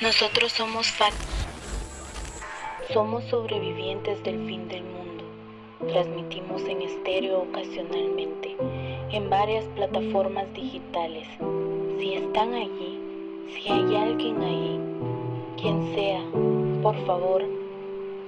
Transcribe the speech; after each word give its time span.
Nosotros 0.00 0.52
somos 0.52 0.86
FAT. 0.92 1.12
Somos 2.92 3.24
sobrevivientes 3.24 4.22
del 4.22 4.46
fin 4.46 4.68
del 4.68 4.84
mundo. 4.84 5.24
Transmitimos 5.88 6.62
en 6.68 6.82
estéreo 6.82 7.40
ocasionalmente, 7.40 8.56
en 9.10 9.28
varias 9.28 9.64
plataformas 9.74 10.54
digitales. 10.54 11.26
Si 11.98 12.14
están 12.14 12.54
allí, 12.54 13.00
si 13.48 13.72
hay 13.72 13.96
alguien 13.96 14.40
ahí, 14.40 14.80
quien 15.60 15.92
sea, 15.96 16.22
por 16.80 16.94
favor, 17.04 17.42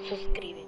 suscríbete. 0.08 0.59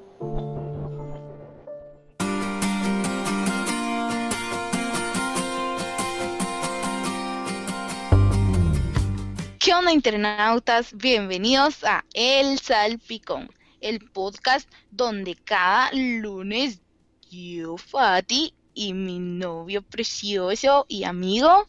Onda 9.82 9.92
internautas? 9.94 10.96
Bienvenidos 10.96 11.82
a 11.82 12.04
El 12.14 12.60
Salpicón, 12.60 13.50
el 13.80 13.98
podcast 13.98 14.70
donde 14.92 15.34
cada 15.34 15.90
lunes 15.92 16.80
yo, 17.28 17.76
Fati, 17.76 18.54
y 18.74 18.94
mi 18.94 19.18
novio 19.18 19.82
precioso 19.82 20.86
y 20.86 21.02
amigo 21.02 21.66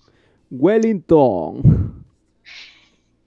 Wellington. 0.52 2.06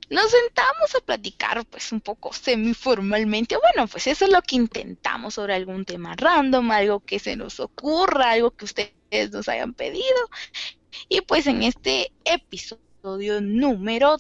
nos 0.08 0.30
sentamos 0.30 0.94
a 0.94 1.04
platicar 1.04 1.66
pues 1.66 1.90
un 1.90 2.00
poco 2.00 2.32
semiformalmente. 2.32 3.56
Bueno, 3.56 3.88
pues 3.88 4.06
eso 4.06 4.24
es 4.24 4.30
lo 4.30 4.40
que 4.40 4.54
intentamos 4.54 5.34
sobre 5.34 5.54
algún 5.54 5.84
tema 5.84 6.14
random, 6.14 6.70
algo 6.70 7.00
que 7.00 7.18
se 7.18 7.34
nos 7.34 7.58
ocurra, 7.58 8.30
algo 8.30 8.52
que 8.52 8.66
ustedes 8.66 9.32
nos 9.32 9.48
hayan 9.48 9.74
pedido. 9.74 10.30
Y 11.08 11.22
pues 11.22 11.48
en 11.48 11.64
este 11.64 12.12
episodio 12.24 13.40
número 13.40 14.18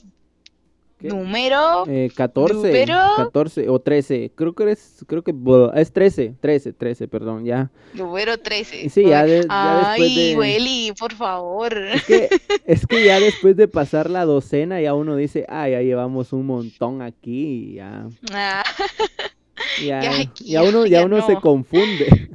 ¿Qué? 0.98 1.08
número 1.08 1.84
Eh, 1.86 2.10
14, 2.16 2.54
Número- 2.54 2.98
14 3.18 3.68
o 3.68 3.78
13. 3.78 4.32
Creo 4.34 4.54
que 4.54 4.70
es, 4.70 5.04
creo 5.06 5.22
que 5.22 5.34
es 5.74 5.92
13, 5.92 6.34
13, 6.40 6.72
13, 6.72 7.06
perdón, 7.06 7.44
ya. 7.44 7.70
número 7.92 8.38
13. 8.38 8.88
Sí, 8.88 9.04
ya 9.04 9.24
de- 9.24 9.42
ya 9.42 9.90
Ay, 9.92 10.00
después 10.02 10.16
de- 10.16 10.36
Welly, 10.38 10.92
por 10.98 11.12
favor. 11.14 11.76
Es 11.76 12.04
que, 12.04 12.28
es 12.64 12.86
que 12.86 13.04
ya 13.04 13.20
después 13.20 13.56
de 13.56 13.68
pasar 13.68 14.08
la 14.08 14.24
docena, 14.24 14.80
ya 14.80 14.94
uno 14.94 15.16
dice, 15.16 15.44
ah, 15.50 15.68
ya 15.68 15.82
llevamos 15.82 16.32
un 16.32 16.46
montón 16.46 17.02
aquí 17.02 17.72
y 17.72 17.74
ya, 17.74 18.08
Ah, 18.32 18.64
ya, 19.84 20.00
Ya 20.02 20.20
aquí, 20.20 20.44
ya 20.44 20.62
uno, 20.62 20.86
ya 20.86 21.04
uno 21.04 21.24
se 21.26 21.34
no. 21.34 21.40
confunde. 21.42 22.30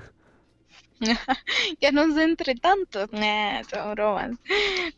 ya 1.82 1.92
no 1.92 2.14
sé 2.14 2.24
entre 2.24 2.54
tanto. 2.56 3.08
Nah, 3.12 3.64
son 3.64 3.96
bromas. 3.96 4.32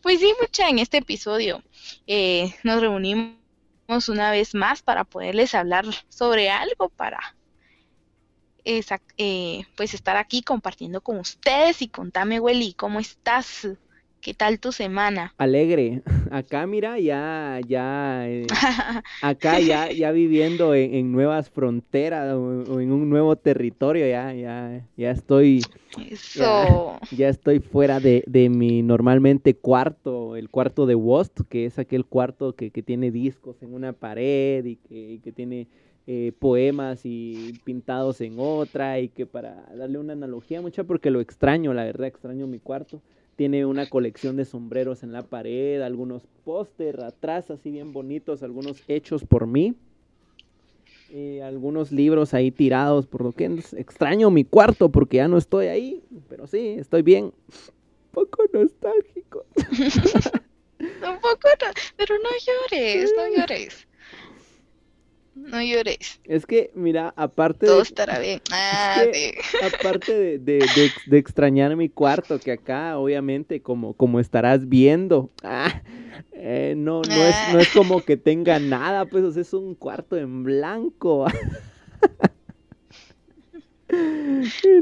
Pues 0.02 0.19
sí, 0.19 0.34
mucha, 0.41 0.67
en 0.67 0.80
este 0.80 0.97
episodio 0.97 1.61
eh, 2.08 2.53
nos 2.64 2.81
reunimos 2.81 3.36
una 4.09 4.31
vez 4.31 4.55
más 4.55 4.81
para 4.81 5.03
poderles 5.03 5.55
hablar 5.55 5.86
sobre 6.09 6.49
algo, 6.49 6.89
para 6.89 7.36
eh, 9.17 9.66
pues 9.75 9.94
estar 9.94 10.16
aquí 10.17 10.41
compartiendo 10.41 11.02
con 11.02 11.19
ustedes 11.19 11.81
y 11.81 11.89
contame, 11.89 12.39
Welly, 12.39 12.73
¿cómo 12.73 13.00
estás? 13.00 13.67
¿Qué 14.23 14.33
tal 14.33 14.59
tu 14.59 14.71
semana? 14.71 15.33
Alegre. 15.38 16.02
Acá, 16.31 16.66
mira, 16.66 16.97
ya, 16.99 17.59
ya, 17.67 18.27
eh, 18.29 18.47
acá 19.21 19.59
ya, 19.59 19.91
ya 19.91 20.11
viviendo 20.11 20.73
en, 20.73 20.93
en 20.93 21.11
nuevas 21.11 21.49
fronteras 21.49 22.33
o, 22.33 22.39
o 22.73 22.79
en 22.79 22.91
un 22.91 23.09
nuevo 23.09 23.35
territorio, 23.35 24.07
ya, 24.07 24.33
ya, 24.33 24.88
ya 24.95 25.11
estoy 25.11 25.67
Eso. 26.09 26.99
Ya 27.11 27.29
estoy 27.29 27.59
fuera 27.59 27.99
de, 27.99 28.23
de 28.25 28.49
mi 28.49 28.81
normalmente 28.81 29.55
cuarto, 29.55 30.35
el 30.35 30.49
cuarto 30.49 30.85
de 30.88 30.95
Wost, 30.95 31.41
que 31.49 31.66
es 31.66 31.77
aquel 31.77 32.05
cuarto 32.05 32.55
que, 32.55 32.71
que 32.71 32.81
tiene 32.81 33.11
discos 33.11 33.62
en 33.62 33.73
una 33.73 33.94
pared 33.94 34.66
y 34.66 34.78
que, 34.78 35.12
y 35.13 35.19
que 35.19 35.31
tiene 35.31 35.67
eh, 36.07 36.31
poemas 36.39 37.01
y 37.06 37.59
pintados 37.63 38.19
en 38.22 38.35
otra 38.38 39.00
y 39.00 39.09
que 39.09 39.25
para 39.28 39.63
darle 39.75 40.00
una 40.00 40.13
analogía 40.13 40.62
mucha 40.62 40.83
porque 40.85 41.12
lo 41.12 41.22
extraño, 41.22 41.73
la 41.73 41.83
verdad 41.83 42.07
extraño 42.07 42.47
mi 42.47 42.59
cuarto. 42.59 43.01
Tiene 43.35 43.66
una 43.66 43.89
colección 43.89 44.35
de 44.38 44.45
sombreros 44.45 45.01
en 45.03 45.11
la 45.11 45.23
pared, 45.23 45.81
algunos 45.81 46.23
póster 46.45 47.01
atrás 47.03 47.49
así 47.49 47.71
bien 47.71 47.91
bonitos, 47.94 48.44
algunos 48.44 48.81
hechos 48.88 49.23
por 49.23 49.47
mí. 49.47 49.73
eh, 51.16 51.44
algunos 51.44 51.91
libros 51.91 52.33
ahí 52.33 52.49
tirados, 52.49 53.05
por 53.05 53.21
lo 53.21 53.33
que 53.33 53.45
es- 53.45 53.73
extraño 53.73 54.31
mi 54.31 54.44
cuarto 54.45 54.89
porque 54.89 55.17
ya 55.17 55.27
no 55.27 55.38
estoy 55.38 55.67
ahí, 55.67 56.01
pero 56.27 56.47
sí, 56.47 56.75
estoy 56.79 57.03
bien. 57.03 57.25
Un 57.25 57.33
poco 58.11 58.44
nostálgico. 58.51 59.45
Un 60.79 61.19
poco, 61.21 61.47
no- 61.61 61.73
pero 61.97 62.15
no 62.17 62.29
llores, 62.45 63.13
no 63.15 63.38
llores. 63.38 63.88
No 65.35 65.59
llores, 65.61 66.19
Es 66.25 66.45
que, 66.45 66.69
mira, 66.75 67.11
aparte 67.17 67.66
todo 67.66 67.77
de, 67.77 67.81
estará 67.83 68.19
bien. 68.19 68.39
Ah, 68.51 69.01
que- 69.11 69.33
aparte 69.63 70.13
de, 70.13 70.38
de- 70.38 70.59
de 70.75 70.85
ex- 70.85 71.09
de 71.09 71.17
extrañar 71.17 71.75
mi 71.75 71.89
cuarto, 71.89 72.38
que 72.39 72.51
acá, 72.51 72.97
obviamente, 72.99 73.61
como, 73.61 73.94
como 73.95 74.19
estarás 74.19 74.69
viendo, 74.69 75.31
ah, 75.44 75.81
eh, 76.33 76.75
no, 76.77 77.01
no, 77.01 77.16
es, 77.25 77.35
no 77.51 77.59
es 77.59 77.69
como 77.69 78.01
que 78.03 78.16
tenga 78.17 78.59
nada, 78.59 79.05
pues 79.05 79.23
o 79.23 79.31
sea, 79.31 79.41
es 79.41 79.53
un 79.53 79.73
cuarto 79.75 80.17
en 80.17 80.44
blanco. 80.44 81.25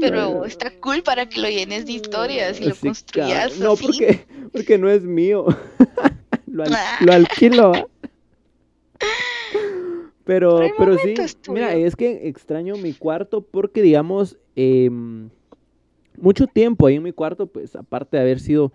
Pero 0.00 0.44
está 0.44 0.70
cool 0.80 1.02
para 1.02 1.28
que 1.28 1.40
lo 1.40 1.48
llenes 1.48 1.84
de 1.86 1.92
historias 1.92 2.60
y 2.60 2.64
lo 2.64 2.74
Sí, 2.74 2.88
construyas. 2.88 3.58
No, 3.58 3.72
así. 3.72 3.82
porque, 3.86 4.26
porque 4.52 4.78
no 4.78 4.88
es 4.88 5.02
mío. 5.02 5.46
lo, 6.46 6.62
al- 6.64 6.74
Ah. 6.74 6.98
lo 7.00 7.12
alquilo. 7.12 7.72
Pero, 10.32 10.58
Pero 10.78 10.96
sí, 10.98 11.14
mira, 11.52 11.74
es 11.74 11.94
que 11.96 12.28
extraño 12.28 12.76
mi 12.78 12.92
cuarto 12.94 13.42
porque, 13.42 13.82
digamos, 13.82 14.38
em, 14.56 15.28
mucho 16.18 16.46
tiempo 16.46 16.86
ahí 16.86 16.96
en 16.96 17.02
mi 17.02 17.12
cuarto, 17.12 17.46
pues 17.46 17.76
aparte 17.76 18.16
de 18.16 18.22
haber 18.22 18.40
sido 18.40 18.72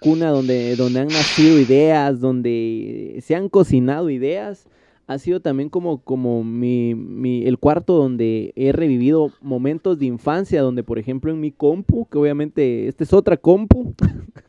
cuna 0.00 0.30
donde, 0.30 0.76
donde 0.76 1.00
han 1.00 1.12
nacido 1.12 1.58
ideas, 1.58 2.20
donde 2.20 3.18
se 3.22 3.34
han 3.34 3.48
cocinado 3.48 4.10
ideas, 4.10 4.68
ha 5.06 5.18
sido 5.18 5.40
también 5.40 5.70
como, 5.70 6.02
como 6.02 6.44
mi, 6.44 6.94
mi- 6.94 7.44
el 7.46 7.58
cuarto 7.58 7.94
donde 7.94 8.52
he 8.54 8.72
revivido 8.72 9.32
momentos 9.40 9.98
de 9.98 10.06
infancia, 10.06 10.60
donde 10.60 10.82
por 10.82 10.98
ejemplo 10.98 11.32
en 11.32 11.40
mi 11.40 11.50
compu, 11.52 12.06
que 12.10 12.18
obviamente 12.18 12.86
esta 12.86 13.02
es 13.04 13.12
otra 13.14 13.36
compu, 13.38 13.94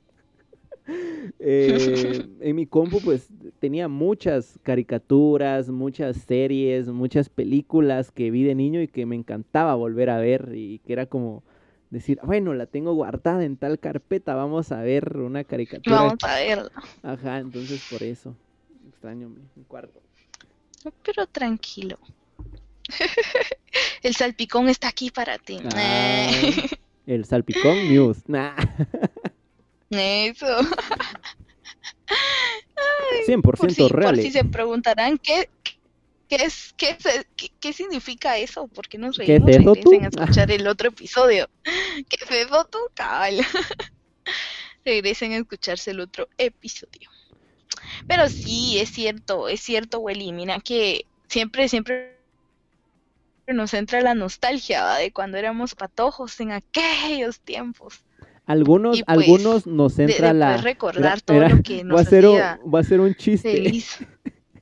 eh, 1.39 2.25
en 2.41 2.55
mi 2.55 2.65
compu 2.65 2.99
pues 3.01 3.27
tenía 3.59 3.87
muchas 3.87 4.59
caricaturas, 4.63 5.69
muchas 5.69 6.17
series, 6.17 6.87
muchas 6.87 7.29
películas 7.29 8.11
que 8.11 8.31
vi 8.31 8.43
de 8.43 8.55
niño 8.55 8.81
y 8.81 8.87
que 8.87 9.05
me 9.05 9.15
encantaba 9.15 9.75
volver 9.75 10.09
a 10.09 10.19
ver 10.19 10.51
y 10.53 10.79
que 10.79 10.93
era 10.93 11.05
como 11.05 11.43
decir, 11.89 12.19
bueno, 12.23 12.53
la 12.53 12.65
tengo 12.65 12.93
guardada 12.93 13.43
en 13.43 13.57
tal 13.57 13.79
carpeta, 13.79 14.35
vamos 14.35 14.71
a 14.71 14.81
ver 14.81 15.17
una 15.17 15.43
caricatura. 15.43 15.95
Vamos 15.95 16.23
a 16.23 16.35
verlo. 16.35 16.69
Ajá, 17.03 17.39
entonces 17.39 17.85
por 17.89 18.03
eso 18.03 18.35
extraño 18.87 19.29
mi, 19.29 19.41
mi 19.55 19.63
cuarto. 19.63 20.01
Pero 21.03 21.25
tranquilo. 21.27 21.97
El 24.03 24.15
salpicón 24.15 24.69
está 24.69 24.87
aquí 24.87 25.09
para 25.11 25.37
ti. 25.37 25.59
Ah, 25.75 26.29
el 27.05 27.25
salpicón 27.25 27.89
news. 27.89 28.17
Nah, 28.27 28.55
Eso. 29.91 30.45
100% 33.25 33.57
Por 33.57 33.71
si, 33.73 33.87
real. 33.87 34.15
por 34.15 34.23
si 34.23 34.31
se 34.31 34.45
preguntarán 34.45 35.17
qué, 35.17 35.49
qué 36.27 36.35
es, 36.37 36.73
qué, 36.77 36.91
es- 36.91 37.27
qué, 37.35 37.49
qué 37.59 37.73
significa 37.73 38.37
eso, 38.37 38.67
¿por 38.67 38.87
qué 38.87 38.97
nos 38.97 39.17
¿Qué 39.17 39.35
es 39.35 39.43
reímos? 39.43 39.79
tú? 39.79 39.91
Regresen 39.91 40.05
a 40.05 40.07
escuchar 40.09 40.51
el 40.51 40.67
otro 40.67 40.89
episodio. 40.89 41.49
¿Qué 41.63 42.17
es 42.21 42.31
eso 42.31 42.65
tú, 42.65 42.79
cabal? 42.93 43.37
Regresen 44.85 45.33
a 45.33 45.37
escucharse 45.37 45.91
el 45.91 45.99
otro 45.99 46.27
episodio. 46.37 47.09
Pero 48.07 48.27
sí, 48.29 48.79
es 48.79 48.89
cierto, 48.91 49.47
es 49.47 49.61
cierto, 49.61 49.99
Welly. 49.99 50.31
Mira 50.31 50.59
que 50.59 51.05
siempre, 51.27 51.67
siempre 51.69 52.17
nos 53.47 53.73
entra 53.73 54.01
la 54.01 54.13
nostalgia 54.15 54.83
¿va? 54.83 54.97
de 54.97 55.11
cuando 55.11 55.37
éramos 55.37 55.75
patojos 55.75 56.39
en 56.39 56.51
aquellos 56.51 57.39
tiempos. 57.41 58.03
Algunos, 58.49 59.03
pues, 59.05 59.17
algunos 59.27 59.67
nos 59.67 59.99
entra 59.99 60.29
de 60.29 60.33
la. 60.33 60.57
recordar 60.57 61.21
todo 61.21 61.39
lo 61.47 61.61
que 61.61 61.75
va, 61.77 61.81
a 61.81 61.83
nos 61.83 62.07
ser 62.07 62.25
un, 62.25 62.35
va 62.35 62.79
a 62.79 62.83
ser 62.83 62.99
un 62.99 63.13
chiste. 63.13 63.51
feliz. 63.51 63.99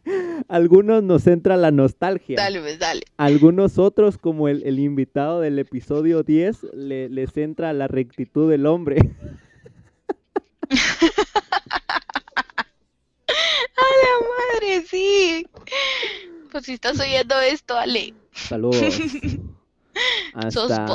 Algunos 0.49 1.03
nos 1.03 1.25
entra 1.25 1.55
la 1.55 1.71
nostalgia. 1.71 2.35
Dale, 2.35 2.59
pues, 2.59 2.79
dale. 2.79 3.03
Algunos 3.15 3.77
otros, 3.77 4.17
como 4.17 4.49
el, 4.49 4.63
el 4.63 4.79
invitado 4.79 5.39
del 5.39 5.57
episodio 5.57 6.23
10, 6.23 6.63
le- 6.73 7.07
les 7.09 7.35
entra 7.37 7.71
la 7.71 7.87
rectitud 7.87 8.49
del 8.49 8.65
hombre. 8.65 8.97
¡A 13.27 13.89
la 14.03 14.27
madre, 14.59 14.85
sí! 14.85 15.47
Pues 16.51 16.65
si 16.65 16.73
estás 16.73 16.99
oyendo 16.99 17.39
esto, 17.39 17.77
Ale, 17.77 18.13
Saludos. 18.33 18.81
Hasta, 20.33 20.85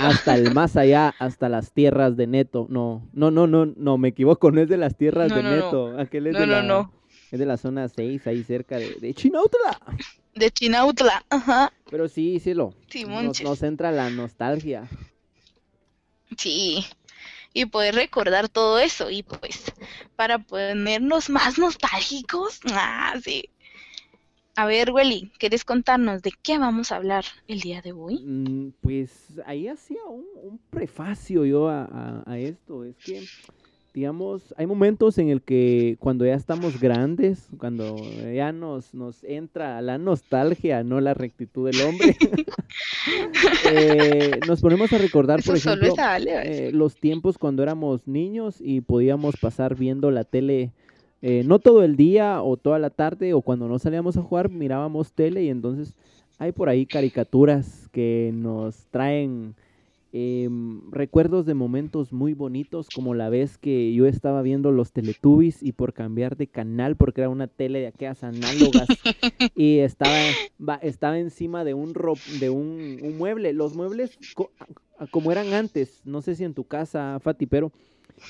hasta 0.00 0.34
el 0.36 0.54
más 0.54 0.76
allá, 0.76 1.14
hasta 1.18 1.48
las 1.48 1.72
tierras 1.72 2.16
de 2.16 2.26
Neto. 2.26 2.66
No, 2.70 3.08
no, 3.12 3.30
no, 3.30 3.46
no, 3.46 3.66
no, 3.66 3.98
me 3.98 4.08
equivoco, 4.08 4.50
no 4.50 4.60
es 4.60 4.68
de 4.68 4.76
las 4.76 4.96
tierras 4.96 5.30
No, 5.30 5.36
de 5.36 5.42
no, 5.42 5.50
no. 5.50 5.56
Neto. 5.56 5.98
Aquel 5.98 6.26
es 6.28 6.34
No, 6.34 6.40
de 6.40 6.46
no, 6.46 6.52
la- 6.52 6.62
no. 6.62 6.92
Es 7.30 7.38
de 7.38 7.46
la 7.46 7.56
zona 7.56 7.88
6, 7.88 8.26
ahí 8.26 8.44
cerca 8.44 8.76
de, 8.76 8.94
de 8.96 9.14
Chinautla. 9.14 9.80
De 10.34 10.50
Chinautla, 10.50 11.24
ajá. 11.30 11.72
Pero 11.90 12.06
sí, 12.08 12.38
sí 12.40 12.52
lo. 12.52 12.74
Sí, 12.88 13.04
Nos, 13.04 13.42
nos 13.42 13.62
entra 13.62 13.90
la 13.90 14.10
nostalgia. 14.10 14.86
Sí. 16.36 16.84
Y 17.54 17.66
poder 17.66 17.94
recordar 17.94 18.48
todo 18.48 18.78
eso. 18.78 19.10
Y 19.10 19.22
pues, 19.22 19.72
para 20.16 20.38
ponernos 20.38 21.30
más 21.30 21.58
nostálgicos. 21.58 22.60
Ah, 22.72 23.14
sí. 23.22 23.48
A 24.54 24.66
ver, 24.66 24.90
Welly, 24.92 25.30
¿quieres 25.38 25.64
contarnos 25.64 26.20
de 26.22 26.32
qué 26.42 26.58
vamos 26.58 26.92
a 26.92 26.96
hablar 26.96 27.24
el 27.48 27.60
día 27.60 27.80
de 27.80 27.92
hoy? 27.92 28.18
Mm, 28.22 28.72
Pues 28.82 29.40
ahí 29.46 29.66
hacía 29.66 30.04
un, 30.06 30.24
un 30.42 30.58
prefacio 30.70 31.46
yo 31.46 31.68
a, 31.68 31.84
a- 31.84 32.22
a 32.26 32.38
esto. 32.38 32.84
Es 32.84 32.96
que, 32.98 33.24
digamos, 33.94 34.52
hay 34.58 34.66
momentos 34.66 35.16
en 35.16 35.30
el 35.30 35.40
que 35.40 35.96
cuando 36.00 36.26
ya 36.26 36.34
estamos 36.34 36.78
grandes, 36.78 37.48
cuando 37.56 37.96
ya 38.34 38.52
nos, 38.52 38.92
nos 38.92 39.24
entra 39.24 39.80
la 39.80 39.96
nostalgia, 39.96 40.84
no 40.84 41.00
la 41.00 41.14
rectitud 41.14 41.70
del 41.70 41.80
hombre, 41.80 42.14
eh, 43.70 44.38
nos 44.46 44.60
ponemos 44.60 44.92
a 44.92 44.98
recordar, 44.98 45.40
Eso 45.40 45.50
por 45.50 45.56
ejemplo, 45.56 45.94
eh, 46.26 46.70
los 46.74 46.96
tiempos 46.96 47.38
cuando 47.38 47.62
éramos 47.62 48.06
niños 48.06 48.56
y 48.60 48.82
podíamos 48.82 49.36
pasar 49.38 49.76
viendo 49.76 50.10
la 50.10 50.24
tele, 50.24 50.72
eh, 51.22 51.42
no 51.44 51.58
todo 51.60 51.82
el 51.84 51.96
día 51.96 52.42
o 52.42 52.56
toda 52.56 52.78
la 52.78 52.90
tarde 52.90 53.32
o 53.34 53.42
cuando 53.42 53.68
no 53.68 53.78
salíamos 53.78 54.16
a 54.16 54.22
jugar, 54.22 54.50
mirábamos 54.50 55.12
tele 55.12 55.44
y 55.44 55.48
entonces 55.48 55.94
hay 56.38 56.52
por 56.52 56.68
ahí 56.68 56.86
caricaturas 56.86 57.88
que 57.92 58.32
nos 58.34 58.86
traen 58.88 59.54
em, 60.12 60.90
recuerdos 60.90 61.46
de 61.46 61.54
momentos 61.54 62.12
muy 62.12 62.34
bonitos, 62.34 62.90
como 62.90 63.14
la 63.14 63.30
vez 63.30 63.56
que 63.56 63.94
yo 63.94 64.06
estaba 64.06 64.42
viendo 64.42 64.70
los 64.70 64.92
Teletubbies 64.92 65.62
y 65.62 65.72
por 65.72 65.94
cambiar 65.94 66.36
de 66.36 66.48
canal, 66.48 66.96
porque 66.96 67.22
era 67.22 67.30
una 67.30 67.46
tele 67.46 67.80
de 67.80 67.86
aquellas 67.86 68.22
análogas, 68.22 68.90
y 69.54 69.78
estaba, 69.78 70.36
estaba 70.82 71.18
encima 71.18 71.64
de 71.64 71.74
un, 71.74 71.94
ro- 71.94 72.20
de 72.26 72.50
un, 72.50 72.98
un 73.00 73.16
mueble. 73.16 73.52
Los 73.54 73.74
muebles, 73.74 74.18
co- 74.34 74.52
como 75.10 75.32
eran 75.32 75.54
antes, 75.54 76.02
no 76.04 76.20
sé 76.20 76.34
si 76.34 76.44
en 76.44 76.54
tu 76.54 76.64
casa, 76.64 77.18
Fati, 77.20 77.46
pero 77.46 77.72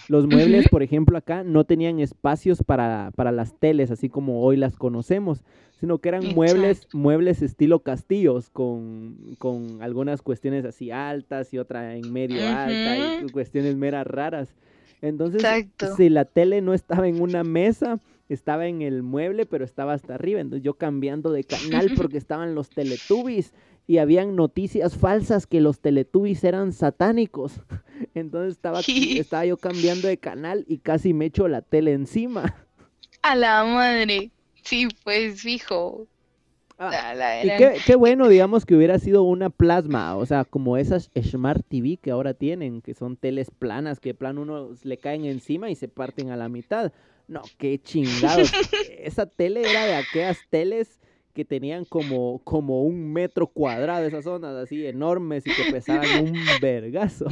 los 0.09 0.27
muebles, 0.27 0.69
por 0.69 0.83
ejemplo, 0.83 1.17
acá 1.17 1.45
no 1.45 1.65
tenían 1.65 2.01
espacios 2.01 2.63
para, 2.63 3.13
para 3.15 3.33
las 3.33 3.59
teles, 3.59 3.91
así 3.91 4.09
como 4.09 4.43
hoy 4.43 4.57
las 4.57 4.77
conocemos, 4.77 5.43
sino 5.81 5.99
que 5.99 6.09
eran 6.11 6.35
muebles, 6.35 6.89
muebles 6.93 7.43
estilo 7.43 7.81
castillos, 7.81 8.51
con, 8.51 9.17
con 9.39 9.83
algunas 9.83 10.23
cuestiones 10.23 10.65
así 10.65 10.91
altas 10.91 11.53
y 11.53 11.59
otra 11.59 11.97
en 11.97 12.13
medio 12.13 12.47
alta 12.47 13.21
y 13.23 13.31
cuestiones 13.31 13.77
meras 13.77 14.07
raras. 14.07 14.55
Entonces, 15.01 15.43
Exacto. 15.43 15.97
si 15.97 16.09
la 16.09 16.25
tele 16.25 16.61
no 16.61 16.75
estaba 16.75 17.09
en 17.09 17.21
una 17.21 17.43
mesa, 17.43 17.99
estaba 18.29 18.67
en 18.67 18.83
el 18.83 19.03
mueble, 19.03 19.47
pero 19.47 19.65
estaba 19.65 19.93
hasta 19.93 20.15
arriba. 20.15 20.41
Entonces 20.41 20.65
yo 20.65 20.75
cambiando 20.75 21.33
de 21.33 21.45
canal 21.45 21.91
porque 21.97 22.19
estaban 22.19 22.55
los 22.55 22.71
Teletubbies 22.71 23.53
y 23.87 23.99
habían 23.99 24.37
noticias 24.37 24.97
falsas 24.97 25.47
que 25.47 25.61
los 25.61 25.81
Teletubbies 25.81 26.45
eran 26.45 26.73
satánicos. 26.73 27.61
Entonces 28.15 28.55
estaba, 28.55 28.81
estaba 28.87 29.47
yo 29.47 29.57
cambiando 29.57 30.09
de 30.09 30.19
canal 30.19 30.65
y 30.69 30.79
casi 30.79 31.13
me 31.13 31.27
echo 31.27 31.49
la 31.49 31.63
tele 31.63 31.93
encima. 31.93 32.67
A 33.23 33.37
la 33.37 33.65
madre. 33.65 34.31
Sí, 34.63 34.89
pues, 35.05 35.43
fijo. 35.43 36.07
Ah, 36.79 37.15
la 37.15 37.45
Y 37.45 37.49
qué, 37.59 37.79
qué 37.85 37.95
bueno, 37.95 38.29
digamos, 38.29 38.67
que 38.67 38.75
hubiera 38.75 38.99
sido 38.99 39.23
una 39.23 39.51
plasma, 39.51 40.17
o 40.17 40.27
sea, 40.27 40.45
como 40.45 40.77
esas 40.77 41.11
Smart 41.23 41.65
TV 41.69 41.97
que 41.97 42.11
ahora 42.11 42.35
tienen, 42.35 42.83
que 42.83 42.95
son 42.95 43.17
teles 43.17 43.51
planas, 43.51 44.01
que 44.01 44.11
de 44.11 44.15
plano 44.15 44.43
uno 44.43 44.71
le 44.83 44.97
caen 44.97 45.25
encima 45.25 45.71
y 45.71 45.77
se 45.77 45.89
parten 45.89 46.31
a 46.31 46.37
la 46.37 46.49
mitad. 46.49 46.93
No, 47.29 47.43
qué 47.57 47.81
chingados. 47.81 48.53
Esa 48.99 49.27
tele 49.27 49.61
era 49.61 49.87
de 49.87 49.95
aquellas 49.95 50.39
teles 50.51 51.01
que 51.33 51.45
tenían 51.45 51.85
como, 51.85 52.41
como 52.45 52.83
un 52.83 53.13
metro 53.13 53.47
cuadrado, 53.47 54.07
esas 54.07 54.25
zonas 54.25 54.55
así 54.57 54.87
enormes 54.87 55.47
y 55.47 55.51
que 55.51 55.73
pesaban 55.73 56.25
un 56.25 56.35
vergazo. 56.61 57.27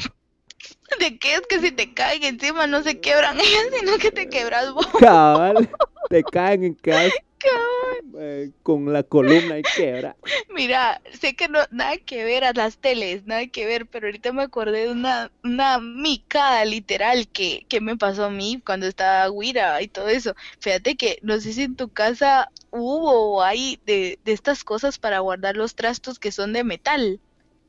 ¿De 1.01 1.19
qué 1.19 1.35
es 1.35 1.43
que 1.49 1.61
si 1.61 1.73
te 1.73 1.93
caen 1.93 2.25
encima 2.25 2.67
no 2.67 2.83
se 2.83 3.01
quebran 3.01 3.39
ellas, 3.41 3.67
sino 3.79 3.99
que 3.99 4.11
te 4.11 4.29
quebras 4.29 4.73
vos? 4.73 4.87
Cabal, 4.99 5.71
te 6.09 6.23
caen 6.25 6.65
en 6.65 6.75
quedas 6.75 7.13
eh, 8.19 8.51
con 8.63 8.93
la 8.93 9.03
columna 9.03 9.59
y 9.59 9.63
quebra. 9.63 10.17
Mira, 10.55 11.01
sé 11.21 11.35
que 11.35 11.49
no, 11.49 11.61
nada 11.71 11.97
que 11.99 12.25
ver 12.25 12.45
a 12.45 12.53
las 12.53 12.79
teles, 12.79 13.25
nada 13.27 13.47
que 13.47 13.67
ver, 13.67 13.87
pero 13.87 14.07
ahorita 14.07 14.33
me 14.33 14.43
acordé 14.43 14.87
de 14.87 14.93
una, 14.93 15.31
una 15.43 15.79
micada 15.79 16.65
literal 16.65 17.29
que, 17.29 17.65
que 17.69 17.81
me 17.81 17.97
pasó 17.97 18.25
a 18.25 18.31
mí 18.31 18.61
cuando 18.65 18.87
estaba 18.87 19.29
guira 19.31 19.81
y 19.81 19.89
todo 19.89 20.09
eso. 20.09 20.35
Fíjate 20.59 20.97
que 20.97 21.19
no 21.23 21.41
sé 21.41 21.53
si 21.53 21.63
en 21.63 21.77
tu 21.77 21.89
casa 21.89 22.51
hubo 22.71 23.37
o 23.37 23.43
hay 23.43 23.81
de, 23.87 24.19
de 24.25 24.33
estas 24.33 24.65
cosas 24.65 24.99
para 24.99 25.21
guardar 25.21 25.57
los 25.57 25.75
trastos 25.75 26.19
que 26.19 26.33
son 26.33 26.53
de 26.53 26.65
metal, 26.65 27.21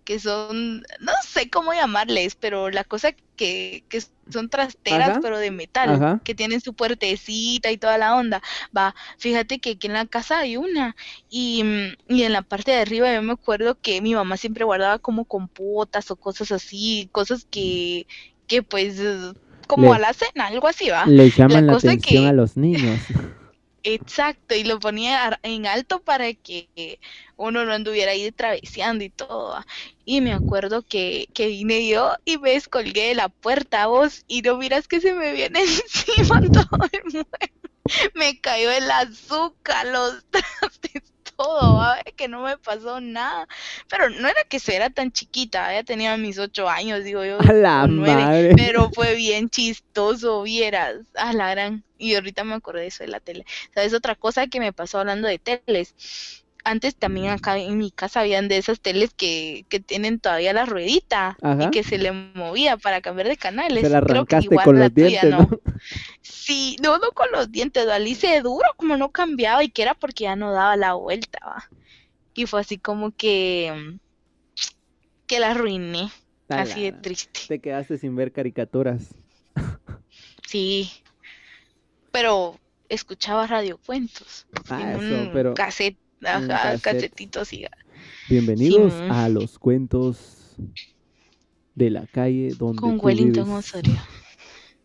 que 0.03 0.19
son, 0.19 0.81
no 0.99 1.11
sé 1.27 1.49
cómo 1.49 1.73
llamarles, 1.73 2.35
pero 2.35 2.69
la 2.69 2.83
cosa 2.83 3.11
que, 3.35 3.85
que 3.89 4.01
son 4.31 4.49
trasteras, 4.49 5.09
Ajá, 5.11 5.19
pero 5.21 5.37
de 5.39 5.51
metal, 5.51 5.89
ajá. 5.95 6.21
que 6.23 6.35
tienen 6.35 6.61
su 6.61 6.73
puertecita 6.73 7.71
y 7.71 7.77
toda 7.77 7.97
la 7.97 8.15
onda. 8.15 8.41
Va, 8.75 8.95
fíjate 9.17 9.59
que 9.59 9.71
aquí 9.71 9.87
en 9.87 9.93
la 9.93 10.05
casa 10.07 10.39
hay 10.39 10.57
una. 10.57 10.95
Y, 11.29 11.63
mm, 11.63 11.93
y 12.09 12.23
en 12.23 12.33
la 12.33 12.41
parte 12.43 12.71
de 12.71 12.77
arriba 12.81 13.13
yo 13.13 13.21
me 13.21 13.33
acuerdo 13.33 13.79
que 13.79 14.01
mi 14.01 14.13
mamá 14.15 14.37
siempre 14.37 14.65
guardaba 14.65 14.99
como 14.99 15.25
compotas 15.25 16.11
o 16.11 16.15
cosas 16.15 16.51
así, 16.51 17.09
cosas 17.11 17.45
que, 17.49 18.07
que 18.47 18.63
pues 18.63 18.99
como 19.67 19.87
Le- 19.89 19.95
a 19.95 19.99
la 19.99 20.13
cena, 20.13 20.47
algo 20.47 20.67
así 20.67 20.89
va. 20.89 21.05
Le 21.05 21.29
llaman 21.29 21.67
la, 21.67 21.73
atención 21.73 22.21
que- 22.21 22.27
a 22.27 22.33
los 22.33 22.57
niños. 22.57 22.99
Exacto, 23.83 24.53
y 24.53 24.63
lo 24.63 24.79
ponía 24.79 25.39
en 25.41 25.65
alto 25.65 26.03
para 26.03 26.31
que 26.35 26.99
uno 27.35 27.65
no 27.65 27.73
anduviera 27.73 28.11
ahí 28.11 28.31
traveseando 28.31 29.03
y 29.03 29.09
todo. 29.09 29.49
va. 29.53 29.65
Y 30.05 30.21
me 30.21 30.33
acuerdo 30.33 30.83
que, 30.83 31.29
que 31.33 31.47
vine 31.47 31.87
yo 31.87 32.13
y 32.23 32.37
me 32.37 32.51
descolgué 32.51 33.07
de 33.09 33.15
la 33.15 33.29
puerta 33.29 33.87
vos 33.87 34.23
y 34.27 34.43
no 34.43 34.57
miras 34.57 34.87
que 34.87 35.01
se 35.01 35.13
me 35.15 35.31
viene 35.33 35.61
encima 35.63 36.39
todo 36.51 36.67
el 36.91 37.01
mueble. 37.11 37.53
Me 38.15 38.39
cayó 38.41 38.71
el 38.71 38.89
azúcar, 38.91 39.87
los 39.87 40.25
trastes, 40.29 41.00
todo, 41.35 41.75
va, 41.75 41.99
que 42.15 42.27
no 42.27 42.43
me 42.43 42.57
pasó 42.57 43.01
nada. 43.01 43.47
Pero 43.89 44.09
no 44.09 44.27
era 44.27 44.43
que 44.43 44.59
se 44.59 44.75
era 44.75 44.89
tan 44.89 45.11
chiquita, 45.11 45.73
ya 45.73 45.83
tenía 45.83 46.15
mis 46.17 46.37
ocho 46.37 46.69
años, 46.69 47.03
digo 47.03 47.23
yo. 47.25 47.39
A 47.49 47.53
la 47.53 47.87
nueve, 47.87 48.23
madre. 48.23 48.55
Pero 48.55 48.89
fue 48.91 49.15
bien 49.15 49.49
chistoso, 49.49 50.43
vieras. 50.43 50.97
A 51.15 51.33
la 51.33 51.51
gran. 51.51 51.83
Y 51.97 52.15
ahorita 52.15 52.43
me 52.43 52.55
acordé 52.55 52.81
de 52.81 52.87
eso 52.87 53.03
de 53.03 53.09
la 53.09 53.19
tele. 53.19 53.45
¿Sabes? 53.73 53.93
Otra 53.93 54.15
cosa 54.15 54.47
que 54.47 54.59
me 54.59 54.73
pasó 54.73 54.99
hablando 54.99 55.27
de 55.27 55.39
teles. 55.39 56.40
Antes 56.63 56.95
también 56.95 57.29
acá 57.29 57.57
en 57.57 57.77
mi 57.77 57.91
casa 57.91 58.21
habían 58.21 58.47
de 58.47 58.57
esas 58.57 58.79
teles 58.81 59.13
que, 59.13 59.65
que 59.69 59.79
tienen 59.79 60.19
todavía 60.19 60.53
la 60.53 60.65
ruedita 60.65 61.37
Ajá. 61.41 61.63
y 61.63 61.71
que 61.71 61.83
se 61.83 61.97
le 61.97 62.11
movía 62.11 62.77
para 62.77 63.01
cambiar 63.01 63.27
de 63.27 63.37
canales. 63.37 63.81
Se 63.81 63.89
la 63.89 64.01
Creo 64.01 64.25
que 64.25 64.35
arrancaste 64.35 64.45
igual 64.45 64.65
con 64.65 64.79
la 64.79 64.85
los 64.85 64.93
tuya, 64.93 65.21
dientes, 65.21 65.31
¿no? 65.31 65.49
Sí, 66.21 66.75
no, 66.81 66.97
no 66.99 67.11
con 67.11 67.31
los 67.31 67.51
dientes, 67.51 67.85
lo 67.85 67.97
hice 68.05 68.41
duro, 68.41 68.67
como 68.77 68.97
no 68.97 69.11
cambiaba 69.11 69.63
y 69.63 69.69
que 69.69 69.81
era 69.81 69.93
porque 69.95 70.25
ya 70.25 70.35
no 70.35 70.51
daba 70.51 70.75
la 70.77 70.93
vuelta, 70.93 71.39
va. 71.45 71.69
Y 72.33 72.45
fue 72.45 72.61
así 72.61 72.77
como 72.77 73.11
que, 73.11 73.71
mm, 73.75 73.99
que 75.27 75.39
la 75.39 75.51
arruiné, 75.51 76.11
así 76.49 76.83
de 76.83 76.91
triste. 76.91 77.41
Te 77.47 77.59
quedaste 77.59 77.97
sin 77.97 78.15
ver 78.15 78.31
caricaturas. 78.31 79.13
Sí, 80.47 80.91
pero 82.11 82.59
escuchaba 82.89 83.47
radiocuentos 83.47 84.45
Ah, 84.69 84.81
en 84.81 84.89
eso, 84.89 84.99
un 84.99 85.29
pero 85.33 85.53
cassette, 85.53 85.97
ajá, 86.23 86.77
bienvenidos 88.29 88.93
Sí. 88.93 88.99
a 89.09 89.29
los 89.29 89.57
cuentos 89.59 90.55
de 91.75 91.89
la 91.89 92.05
calle 92.07 92.53
donde 92.57 92.79
Con 92.81 92.97
tú 92.97 93.05
Wellington 93.05 93.45
vives. 93.45 93.59
Osorio. 93.65 93.95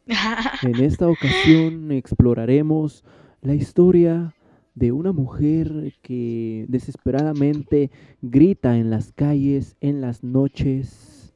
En 0.62 0.76
esta 0.84 1.08
ocasión 1.08 1.90
exploraremos 1.90 3.04
la 3.42 3.54
historia 3.54 4.34
de 4.74 4.92
una 4.92 5.12
mujer 5.12 5.94
que 6.02 6.64
desesperadamente 6.68 7.90
grita 8.22 8.76
en 8.78 8.90
las 8.90 9.12
calles 9.12 9.76
en 9.80 10.00
las 10.00 10.22
noches 10.22 11.34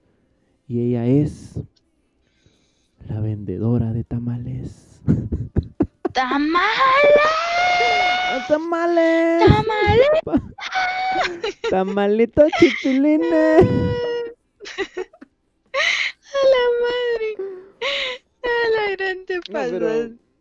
y 0.68 0.80
ella 0.80 1.06
es 1.06 1.58
la 3.08 3.20
vendedora 3.20 3.92
de 3.92 4.04
tamales. 4.04 5.00
¡Tamales! 6.12 7.20
¡Ah, 8.32 8.44
¡Tamales! 8.48 9.46
¡Tamales! 9.46 10.08
Pa- 10.24 10.42
¡Tamalito 11.70 12.46
chipilina! 12.58 13.26
¡A 16.32 16.42
la 16.52 16.64
madre! 16.80 17.28
¡A 18.42 18.46
la 18.70 18.82
pasó! 19.52 19.70
pero, 19.70 19.88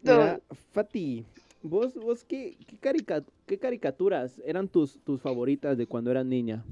No. 0.04 0.40
Fati, 0.72 1.26
¿vos, 1.62 1.94
vos 1.96 2.24
qué, 2.24 2.58
qué, 2.68 2.78
carica- 2.78 3.24
qué 3.46 3.58
caricaturas 3.60 4.42
eran 4.46 4.68
tus, 4.68 5.00
tus 5.04 5.22
favoritas 5.22 5.78
de 5.78 5.86
cuando 5.88 6.12
eras 6.12 6.26
niña? 6.26 6.64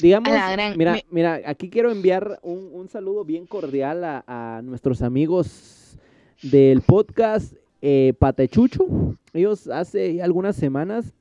Digamos, 0.00 0.28
gran- 0.32 0.76
mira, 0.76 0.98
mira, 1.10 1.40
aquí 1.46 1.70
quiero 1.70 1.90
enviar 1.90 2.38
un, 2.42 2.70
un 2.72 2.88
saludo 2.88 3.24
bien 3.24 3.46
cordial 3.46 4.04
a, 4.04 4.24
a 4.26 4.62
nuestros 4.62 5.02
amigos 5.02 5.96
del 6.42 6.82
podcast 6.82 7.54
eh, 7.82 8.14
Patechucho. 8.18 9.16
Ellos 9.32 9.68
hace 9.68 10.22
algunas 10.22 10.56
semanas 10.56 11.14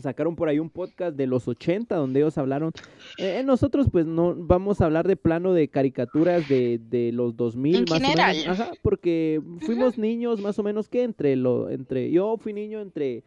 sacaron 0.00 0.34
por 0.34 0.48
ahí 0.48 0.58
un 0.58 0.70
podcast 0.70 1.16
de 1.16 1.26
los 1.26 1.46
80 1.46 1.94
donde 1.94 2.20
ellos 2.20 2.36
hablaron. 2.36 2.72
Eh, 3.16 3.42
nosotros 3.44 3.88
pues 3.92 4.06
no 4.06 4.34
vamos 4.34 4.80
a 4.80 4.86
hablar 4.86 5.06
de 5.06 5.16
plano 5.16 5.52
de 5.52 5.68
caricaturas 5.68 6.48
de, 6.48 6.80
de 6.90 7.12
los 7.12 7.36
2000 7.36 7.76
En 7.76 7.84
más 7.88 8.00
general. 8.00 8.36
o 8.36 8.40
menos. 8.40 8.60
Ajá, 8.60 8.72
porque 8.82 9.40
fuimos 9.60 9.96
niños 9.96 10.40
más 10.40 10.58
o 10.58 10.62
menos 10.64 10.88
que 10.88 11.04
entre 11.04 11.36
lo 11.36 11.70
entre 11.70 12.10
yo 12.10 12.36
fui 12.38 12.52
niño 12.52 12.80
entre 12.80 13.22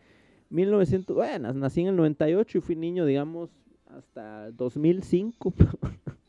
1900, 0.50 1.16
bueno, 1.16 1.54
nací 1.54 1.82
en 1.82 1.88
el 1.88 1.96
98 1.96 2.58
y 2.58 2.62
fui 2.62 2.76
niño 2.76 3.06
digamos 3.06 3.50
hasta 3.96 4.52
2005. 4.52 5.54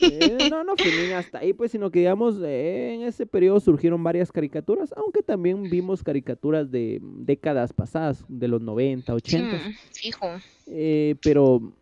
Eh, 0.00 0.48
no, 0.50 0.64
no 0.64 0.74
niño 0.74 1.16
hasta 1.16 1.38
ahí, 1.38 1.52
pues, 1.52 1.72
sino 1.72 1.90
que 1.90 2.00
digamos, 2.00 2.36
eh, 2.42 2.94
en 2.94 3.02
ese 3.02 3.26
periodo 3.26 3.60
surgieron 3.60 4.02
varias 4.02 4.32
caricaturas, 4.32 4.92
aunque 4.96 5.22
también 5.22 5.64
vimos 5.64 6.02
caricaturas 6.02 6.70
de 6.70 7.00
décadas 7.02 7.72
pasadas, 7.72 8.24
de 8.28 8.48
los 8.48 8.60
90, 8.60 9.14
80. 9.14 9.56
Mm, 9.56 9.74
fijo. 9.92 10.26
Eh, 10.66 11.16
pero 11.22 11.72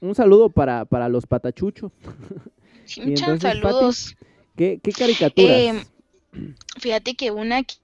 un 0.00 0.14
saludo 0.14 0.50
para, 0.50 0.84
para 0.84 1.08
los 1.08 1.26
patachuchos. 1.26 1.92
Sí, 2.84 3.00
Y 3.04 3.10
muchas 3.10 3.28
entonces, 3.28 3.50
Pati, 3.50 3.60
saludos. 3.62 4.16
¿Qué, 4.56 4.80
qué 4.82 4.92
caricaturas? 4.92 5.58
Em, 5.58 5.84
Fíjate 6.78 7.14
que 7.14 7.30
una 7.30 7.62
que, 7.62 7.74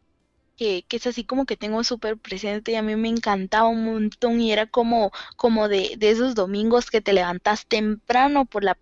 que, 0.56 0.84
que 0.87 0.96
es 0.96 1.06
así 1.06 1.25
como 1.25 1.46
que 1.46 1.56
tengo 1.56 1.82
súper 1.84 2.16
presente 2.18 2.72
y 2.72 2.75
a 2.76 2.82
mí 2.82 2.96
me 2.96 3.08
encantaba 3.08 3.68
un 3.68 3.84
montón 3.84 4.40
y 4.40 4.52
era 4.52 4.66
como, 4.66 5.11
como 5.37 5.68
de, 5.68 5.94
de 5.99 6.11
esos 6.11 6.34
domingos 6.34 6.90
que 6.90 7.00
te 7.00 7.12
levantas 7.12 7.66
temprano 7.66 8.44
por 8.44 8.64
la 8.64 8.76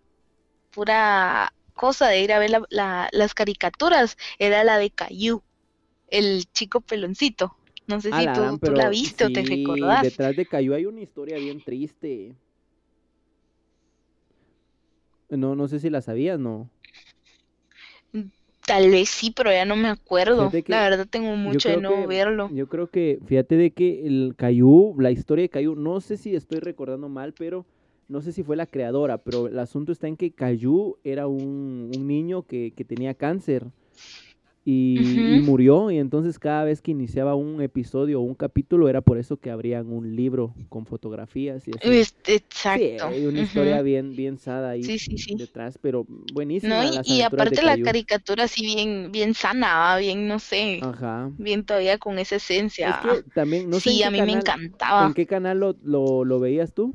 pura 0.71 1.53
cosa 1.75 2.09
de 2.09 2.21
ir 2.21 2.33
a 2.33 2.39
ver 2.39 2.51
la- 2.51 2.67
la- 2.71 3.09
las 3.13 3.35
caricaturas, 3.35 4.17
era 4.39 4.65
la 4.65 4.79
de 4.79 4.91
Caillou, 4.91 5.43
el 6.09 6.45
chico 6.53 6.81
peloncito. 6.81 7.57
No 7.87 8.01
sé 8.01 8.13
si 8.13 8.27
tú, 8.29 8.73
la 8.75 8.89
viste 8.89 9.25
o 9.25 9.31
te 9.31 9.43
sí, 9.43 9.57
recordás. 9.57 10.03
detrás 10.03 10.37
de 10.37 10.47
Cayo 10.47 10.75
hay 10.75 10.87
una 10.87 11.01
historia 11.01 11.39
bien 11.39 11.61
triste. 11.61 12.35
No, 15.31 15.55
no 15.55 15.69
sé 15.69 15.79
si 15.81 15.91
la 15.91 16.03
sabías, 16.03 16.39
¿no? 16.39 16.69
Tal 18.67 18.91
vez 18.91 19.09
sí, 19.09 19.33
pero 19.35 19.51
ya 19.51 19.65
no 19.65 19.75
me 19.75 19.89
acuerdo. 19.89 20.53
La 20.69 20.83
verdad 20.83 21.07
tengo 21.11 21.35
mucho 21.35 21.71
de 21.71 21.79
no 21.79 21.91
que- 21.91 22.07
verlo. 22.07 22.51
Yo 22.55 22.69
creo 22.69 22.89
que, 22.89 23.19
fíjate 23.27 23.57
de 23.57 23.73
que 23.73 24.07
el 24.07 24.35
Caillou, 24.37 24.95
la 25.01 25.11
historia 25.11 25.43
de 25.43 25.49
Caillou, 25.49 25.75
no 25.75 26.01
sé 26.01 26.17
si 26.17 26.35
estoy 26.37 26.61
recordando 26.61 27.09
mal, 27.09 27.33
pero 27.33 27.65
no 28.11 28.21
sé 28.23 28.33
si 28.33 28.43
fue 28.43 28.57
la 28.57 28.67
creadora, 28.67 29.19
pero 29.19 29.47
el 29.47 29.59
asunto 29.59 29.93
está 29.93 30.09
en 30.09 30.17
que 30.17 30.33
Caillou 30.33 30.99
era 31.05 31.27
un, 31.29 31.91
un 31.95 32.07
niño 32.07 32.43
que, 32.43 32.73
que 32.77 32.85
tenía 32.85 33.15
cáncer 33.15 33.67
y, 34.65 35.41
murió, 35.43 35.91
y 35.91 35.99
entonces 35.99 36.39
cada 36.39 36.65
vez 36.65 36.83
que 36.83 36.91
iniciaba 36.91 37.35
un 37.35 37.63
episodio 37.63 38.21
o 38.21 38.23
un 38.23 38.35
capítulo 38.35 38.89
era 38.89 39.01
por 39.01 39.19
eso 39.19 39.39
que 39.39 39.51
abrían 39.51 39.91
un 39.91 40.15
libro 40.15 40.55
con 40.69 40.87
fotografías 40.87 41.67
y 41.67 41.73
Sí, 41.73 42.07
exacto. 42.27 43.09
hay 43.09 43.25
una 43.25 43.41
historia 43.41 43.83
bien, 43.83 44.15
bien 44.15 44.37
sada 44.39 44.71
ahí 44.71 44.85
Sí, 44.85 44.99
sí, 44.99 45.19
sí. 45.19 45.37
detrás, 45.37 45.79
pero 45.81 46.05
buenísima 46.09 46.85
No, 46.85 47.03
y, 47.05 47.19
y 47.19 47.23
aparte 47.23 47.63
la 47.63 47.79
caricatura 47.79 48.45
así 48.45 48.63
bien, 48.63 49.11
bien 49.11 49.35
sana, 49.35 49.75
¿va? 49.77 49.97
bien, 49.99 50.29
no 50.29 50.39
sé, 50.39 50.81
Ajá. 50.83 51.31
bien 51.39 51.65
todavía 51.65 51.99
con 51.99 52.19
esa 52.19 52.37
Es 52.37 52.43
esencia. 52.43 53.01
que 53.01 53.23
también, 53.35 53.69
no 53.71 53.77
sé 53.81 53.91
Sí, 53.91 54.03
a 54.03 54.11
mí 54.11 54.21
me 54.23 54.33
encantaba. 54.33 55.07
¿En 55.07 55.15
qué 55.15 55.27
canal 55.27 55.59
lo, 55.59 55.75
lo, 55.83 56.25
lo 56.25 56.39
veías 56.39 56.75
tú? 56.75 56.93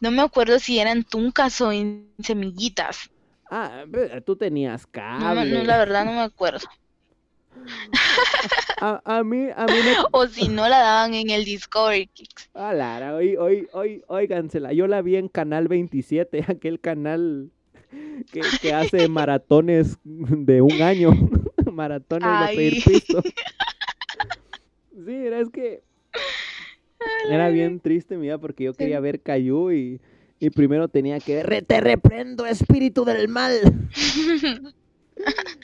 No 0.00 0.10
me 0.10 0.22
acuerdo 0.22 0.58
si 0.58 0.78
eran 0.78 1.04
tuncas 1.04 1.60
o 1.60 1.72
en 1.72 2.12
semillitas. 2.22 3.10
Ah, 3.50 3.84
tú 4.24 4.36
tenías 4.36 4.86
No, 4.86 5.34
me- 5.34 5.34
no, 5.34 5.34
cable. 5.34 5.64
la 5.64 5.78
verdad 5.78 6.04
no 6.04 6.12
me 6.12 6.20
acuerdo. 6.22 6.66
A, 8.80 9.00
a 9.04 9.24
mí, 9.24 9.48
a 9.56 9.66
mí 9.66 9.72
me... 9.72 9.96
O 10.12 10.26
si 10.26 10.48
no 10.48 10.68
la 10.68 10.78
daban 10.80 11.14
en 11.14 11.30
el 11.30 11.44
Discovery 11.44 12.08
Kids. 12.08 12.50
Ah, 12.54 12.74
Lara, 12.74 13.14
hoy, 13.14 13.36
hoy, 13.36 13.68
hoy, 13.72 14.02
óigansela, 14.08 14.72
yo 14.72 14.86
la 14.86 15.00
vi 15.02 15.16
en 15.16 15.28
Canal 15.28 15.68
27, 15.68 16.44
aquel 16.48 16.80
canal 16.80 17.50
que, 18.32 18.42
que 18.60 18.72
hace 18.72 19.08
maratones 19.08 19.98
de 20.04 20.60
un 20.62 20.82
año, 20.82 21.10
maratones 21.72 22.38
de 22.40 22.54
pedir 22.56 22.84
pisto. 22.84 23.22
Sí, 25.06 25.12
era 25.14 25.40
es 25.40 25.50
que 25.50 25.82
era 27.28 27.48
bien 27.50 27.80
triste, 27.80 28.16
mira, 28.16 28.38
porque 28.38 28.64
yo 28.64 28.74
quería 28.74 29.00
ver 29.00 29.20
Caillou 29.20 29.70
y, 29.72 30.00
y 30.38 30.50
primero 30.50 30.88
tenía 30.88 31.18
que 31.20 31.36
ver, 31.36 31.46
"Re- 31.46 31.62
te 31.62 31.80
reprendo, 31.80 32.46
espíritu 32.46 33.04
del 33.04 33.28
mal. 33.28 33.52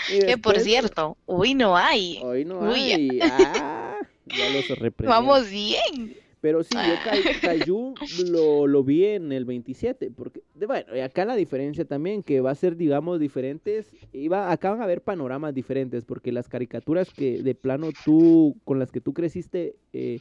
Que 0.07 0.39
por 0.39 0.59
cierto, 0.61 1.17
hoy 1.27 1.55
no 1.55 1.77
hay. 1.77 2.19
Hoy 2.23 2.45
no 2.45 2.61
Uy, 2.61 2.93
hay. 2.93 3.21
Ah, 3.23 3.97
ya 4.37 4.49
los 4.51 4.69
reprendieron. 4.71 5.27
Vamos 5.27 5.51
bien. 5.51 6.17
Pero 6.41 6.65
sí, 6.65 6.75
yo 6.75 6.97
Kaiju 7.43 7.95
lo, 8.33 8.67
lo 8.67 8.83
vi 8.83 9.05
en 9.05 9.31
el 9.31 9.45
27, 9.45 10.11
porque, 10.11 10.43
de- 10.55 10.67
bueno, 10.67 10.97
y 10.97 10.99
acá 11.01 11.25
la 11.25 11.37
diferencia 11.37 11.85
también, 11.85 12.23
que 12.25 12.41
va 12.41 12.51
a 12.51 12.55
ser, 12.57 12.77
digamos, 12.77 13.21
diferentes, 13.21 13.93
iba, 14.13 14.51
acá 14.51 14.71
van 14.73 14.81
a 14.81 14.85
haber 14.85 15.03
panoramas 15.03 15.55
diferentes, 15.55 16.05
porque 16.05 16.33
las 16.33 16.49
caricaturas 16.49 17.09
que 17.15 17.43
de 17.43 17.55
plano 17.55 17.93
tú, 18.05 18.57
con 18.65 18.81
las 18.81 18.91
que 18.91 19.01
tú 19.01 19.13
creciste, 19.15 19.77
eh, 19.93 20.19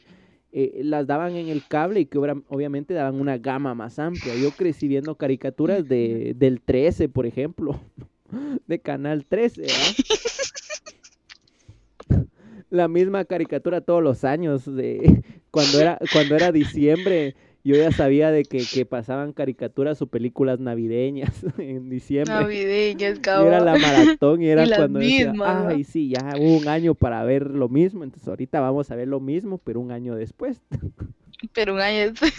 eh, 0.52 0.82
las 0.84 1.06
daban 1.06 1.34
en 1.34 1.48
el 1.48 1.66
cable 1.66 2.00
y 2.00 2.06
que 2.06 2.18
obviamente 2.18 2.92
daban 2.92 3.18
una 3.18 3.38
gama 3.38 3.74
más 3.74 3.98
amplia. 3.98 4.34
Yo 4.34 4.50
crecí 4.50 4.86
viendo 4.86 5.14
caricaturas 5.14 5.88
de, 5.88 6.34
del 6.36 6.60
13, 6.60 7.08
por 7.08 7.24
ejemplo, 7.24 7.80
de 8.66 8.78
Canal 8.78 9.24
13, 9.24 9.62
¿verdad? 9.62 9.76
la 12.68 12.88
misma 12.88 13.24
caricatura 13.24 13.82
todos 13.82 14.02
los 14.02 14.24
años 14.24 14.64
de 14.64 15.22
cuando 15.50 15.78
era 15.78 15.98
cuando 16.10 16.36
era 16.36 16.52
diciembre 16.52 17.34
yo 17.64 17.76
ya 17.76 17.92
sabía 17.92 18.30
de 18.30 18.44
que, 18.44 18.64
que 18.66 18.84
pasaban 18.86 19.32
caricaturas 19.32 20.02
o 20.02 20.06
películas 20.06 20.58
navideñas 20.60 21.44
en 21.58 21.88
diciembre 21.88 22.34
Navideñas, 22.34 23.18
y 23.18 23.46
era 23.46 23.60
la 23.60 23.72
cabrón. 23.74 23.80
maratón 23.80 24.42
y 24.42 24.48
era 24.50 24.64
Y 24.64 24.70
cuando 24.70 24.98
decía 24.98 25.32
ay 25.44 25.84
sí 25.84 26.08
ya 26.08 26.36
hubo 26.38 26.58
un 26.58 26.68
año 26.68 26.94
para 26.94 27.22
ver 27.24 27.50
lo 27.50 27.68
mismo 27.68 28.04
entonces 28.04 28.28
ahorita 28.28 28.60
vamos 28.60 28.90
a 28.90 28.96
ver 28.96 29.08
lo 29.08 29.20
mismo 29.20 29.58
pero 29.58 29.80
un 29.80 29.92
año 29.92 30.14
después 30.14 30.62
Pero 31.52 31.74
un 31.74 31.80
año 31.80 32.12
después, 32.12 32.32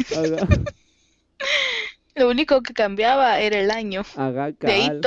lo 2.16 2.30
único 2.30 2.62
que 2.62 2.74
cambiaba 2.74 3.40
era 3.42 3.60
el 3.60 3.70
año. 3.72 4.04
De 4.62 4.72
ahí 4.72 4.88
cabal. 4.88 5.02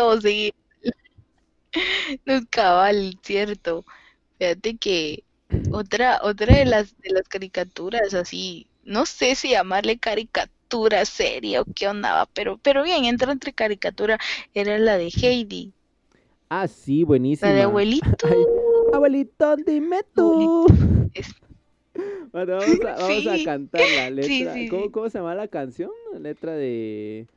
No 2.27 2.35
es 2.35 2.47
cabal, 2.51 3.19
cierto. 3.23 3.85
Fíjate 4.39 4.77
que 4.77 5.25
otra, 5.71 6.21
otra 6.23 6.57
de 6.57 6.65
las 6.67 6.97
de 6.99 7.11
las 7.11 7.29
caricaturas 7.29 8.13
así, 8.15 8.67
no 8.87 9.07
sé 9.07 9.35
si 9.37 9.51
llamarle 9.51 9.99
caricatura 9.99 11.05
seria 11.07 11.63
o 11.63 11.67
qué 11.75 11.89
onda, 11.89 12.27
pero, 12.35 12.59
pero 12.59 12.83
bien, 12.85 13.05
entra 13.07 13.33
entre 13.33 13.53
caricatura, 13.55 14.19
era 14.55 14.79
la 14.79 14.99
de 14.99 15.11
Heidi, 15.23 15.75
ah 16.49 16.69
sí 16.69 17.05
buenísima 17.05 17.55
la 17.55 17.63
de 17.63 17.63
abuelito. 17.63 18.07
Ay, 18.23 18.49
abuelito 18.93 19.57
dime 19.57 20.03
tú 20.15 20.67
Es- 21.15 21.35
Bueno, 22.33 22.57
vamos 22.57 22.85
a, 22.85 22.97
vamos 22.99 23.27
a 23.27 23.39
Sí, 23.39 23.43
cantar 23.43 23.89
la 23.91 24.11
letra. 24.11 24.67
sí, 24.67 24.69
sí, 24.69 24.69
¿Cómo, 24.69 24.91
cómo 24.91 25.09
se 25.09 25.19
llama 25.19 25.35
la 25.35 25.49
canción? 25.49 25.91
La 26.13 26.19
letra 26.19 26.53
de... 26.55 27.29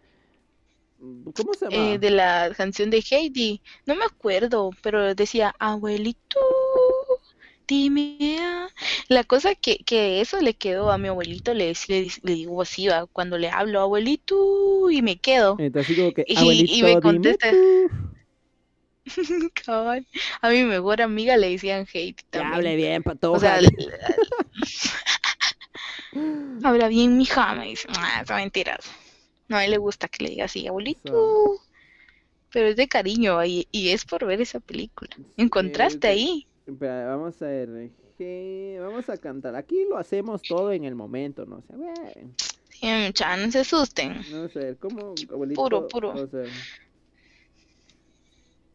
¿Cómo 1.34 1.56
se 1.56 1.66
llama? 1.66 1.94
eh, 1.94 2.00
de 2.00 2.12
la 2.12 2.54
canción 2.56 2.90
de 2.90 3.04
Heidi, 3.10 3.62
no 3.86 3.96
me 3.96 4.06
acuerdo, 4.06 4.78
pero 4.82 5.16
decía, 5.16 5.54
abuelito, 5.60 6.38
ah". 8.40 8.68
La 9.10 9.24
cosa 9.24 9.56
que, 9.56 9.78
que 9.86 10.22
eso 10.22 10.40
le 10.42 10.54
quedó 10.56 10.92
a 10.92 10.98
mi 10.98 11.08
abuelito, 11.10 11.54
le, 11.54 11.74
le, 11.88 12.08
le 12.24 12.34
digo 12.34 12.62
así, 12.62 12.88
va, 12.88 13.06
cuando 13.08 13.38
le 13.38 13.50
hablo, 13.50 13.82
abuelito, 13.82 14.90
y 14.92 15.02
me 15.02 15.18
quedo. 15.20 15.56
Entonces 15.60 15.88
así 15.88 15.96
como 15.96 16.14
que, 16.14 16.26
Y- 16.28 16.82
me 16.84 17.00
contesta. 17.00 17.52
Cabal. 19.66 20.06
A 20.42 20.50
mi 20.50 20.64
mejor 20.64 21.02
amiga 21.02 21.38
le 21.38 21.50
decían 21.52 21.86
Que 22.32 22.32
también. 22.32 22.40
hable 22.40 22.76
bien, 22.76 23.04
patoja. 23.04 23.38
O 23.38 23.40
sea, 23.40 23.60
habla 26.64 26.88
bien, 26.88 27.18
mija, 27.18 27.54
me 27.56 27.68
dice, 27.68 27.88
ah, 27.92 28.24
son 28.28 28.38
mentiras. 28.38 28.80
No, 29.50 29.58
a 29.58 29.66
él 29.66 29.72
le 29.72 29.78
gusta 29.78 30.08
que 30.08 30.24
le 30.26 30.32
diga 30.32 30.46
así, 30.46 30.68
abuelito. 30.68 31.56
Pero 32.52 32.70
es 32.70 32.78
de 32.78 32.88
cariño 32.88 33.46
y, 33.46 33.68
y 33.72 33.92
es 33.92 34.06
por 34.06 34.28
ver 34.28 34.42
esa 34.42 34.62
película. 34.62 35.12
¿Encontraste 35.38 36.08
Eh, 36.08 36.10
ahí? 36.10 36.48
Espera, 36.72 37.08
vamos 37.08 37.42
a 37.42 37.46
ver. 37.48 37.90
Vamos 38.82 39.10
a 39.10 39.18
cantar. 39.18 39.56
Aquí 39.56 39.86
lo 39.90 39.98
hacemos 39.98 40.42
todo 40.42 40.72
en 40.74 40.84
el 40.84 40.94
momento, 40.96 41.46
¿no? 41.46 41.58
O 41.58 41.62
sea, 41.62 41.78
bueno, 41.78 41.94
Sí, 42.70 42.86
mucha, 43.06 43.36
no 43.38 43.52
se 43.52 43.60
asusten. 43.60 44.12
a 44.12 44.48
ver, 44.54 44.78
¿cómo, 44.78 45.14
abuelito? 45.32 45.62
Puro, 45.62 45.88
puro. 45.88 46.28
Ver. 46.28 46.50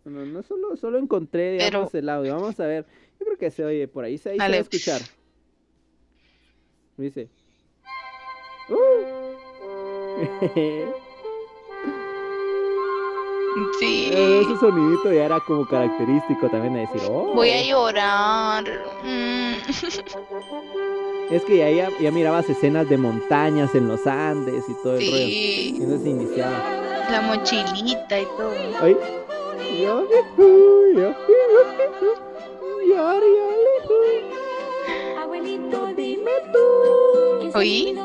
No, 0.05 0.25
no 0.27 0.43
solo, 0.43 0.77
solo 0.77 0.99
encontré, 0.99 1.53
digamos, 1.53 1.91
Pero- 1.91 2.03
el 2.03 2.09
audio. 2.09 2.35
Vamos 2.35 2.59
a 2.61 2.67
ver. 2.67 2.87
Yo 3.19 3.27
creo 3.27 3.39
que 3.39 3.51
se 3.51 3.65
oye 3.65 3.89
por 3.89 4.05
ahí. 4.05 4.19
Se, 4.19 4.31
ahí 4.31 4.39
se 4.39 4.49
va 4.49 4.55
a 4.55 4.59
escuchar. 4.59 5.01
Dice. 6.97 7.29
¡Uh! 8.69 8.75
Sí. 13.79 14.11
Eh, 14.13 14.41
ese 14.43 14.57
sonidito 14.59 15.13
ya 15.13 15.25
era 15.27 15.41
como 15.41 15.67
característico 15.67 16.49
también 16.49 16.75
de 16.75 16.81
decir, 16.81 17.03
oh. 17.09 17.33
Voy 17.35 17.51
a 17.51 17.63
llorar. 17.65 18.65
Mm. 19.05 19.55
Es 21.31 21.43
que 21.45 21.57
ya, 21.59 21.71
ya, 21.71 21.89
ya 22.01 22.11
mirabas 22.11 22.49
escenas 22.51 22.89
de 22.89 22.97
montañas 22.99 23.75
en 23.75 23.89
los 23.89 24.07
Andes 24.07 24.65
y 24.69 24.75
todo 24.83 24.95
el 24.97 25.01
rollo. 25.11 25.17
Y 25.27 25.31
Sí. 25.31 25.77
entonces 25.81 26.07
iniciaba. 26.09 26.63
La 27.11 27.21
mochilita 27.23 28.21
y 28.21 28.25
todo. 28.25 28.53
Ay. 28.81 28.97
Yo, 29.81 30.07
yo, 30.09 30.17
yo, 30.95 31.15
yo, 32.89 33.09
Abuelito, 35.23 35.87
dime 35.97 36.31
tú. 36.53 37.41
¿qué 37.53 37.59
¿Oí? 37.59 37.99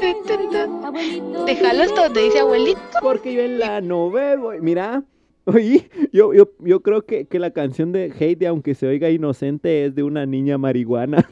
Sonidos 0.00 0.16
son 0.26 0.50
los 0.50 0.50
Tu, 0.50 0.50
que 0.50 0.50
tu, 0.50 0.50
tu. 0.50 0.50
oigo? 0.50 0.86
Abuelito, 0.86 1.44
Déjalo 1.44 1.82
hasta 1.84 2.02
donde 2.04 2.22
dice 2.22 2.38
abuelito. 2.40 2.80
Porque 3.02 3.32
yo 3.34 3.40
en 3.42 3.58
la 3.58 3.80
nube 3.80 4.36
voy. 4.36 4.60
Mira, 4.60 5.04
oye, 5.44 5.88
yo, 6.12 6.32
yo, 6.34 6.50
yo 6.60 6.80
creo 6.82 7.04
que, 7.06 7.26
que 7.26 7.38
la 7.38 7.50
canción 7.52 7.92
de 7.92 8.12
Heidi, 8.18 8.46
aunque 8.46 8.74
se 8.74 8.86
oiga 8.86 9.10
inocente, 9.10 9.86
es 9.86 9.94
de 9.94 10.02
una 10.02 10.26
niña 10.26 10.58
marihuana. 10.58 11.28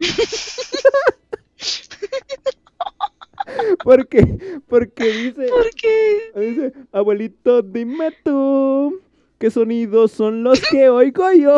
porque, 3.84 4.60
porque 4.68 5.04
dice, 5.04 5.46
¿Por 5.48 5.70
qué? 5.74 6.40
dice, 6.40 6.72
abuelito, 6.92 7.62
dime 7.62 8.10
tú, 8.24 9.00
¿qué 9.38 9.50
sonidos 9.50 10.12
son 10.12 10.42
los 10.42 10.60
que 10.70 10.88
oigo 10.88 11.24
yo? 11.32 11.56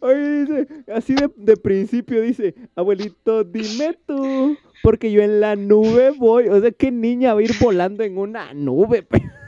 Oye, 0.00 0.44
dice, 0.44 0.68
así 0.92 1.14
de, 1.14 1.30
de 1.36 1.56
principio 1.56 2.22
dice, 2.22 2.54
abuelito, 2.76 3.42
dime 3.44 3.98
tú, 4.06 4.56
porque 4.82 5.10
yo 5.10 5.22
en 5.22 5.40
la 5.40 5.56
nube 5.56 6.10
voy. 6.10 6.48
O 6.48 6.60
sea, 6.60 6.70
¿qué 6.70 6.90
niña 6.90 7.34
va 7.34 7.40
a 7.40 7.42
ir 7.42 7.52
volando 7.60 8.04
en 8.04 8.18
una 8.18 8.54
nube? 8.54 9.06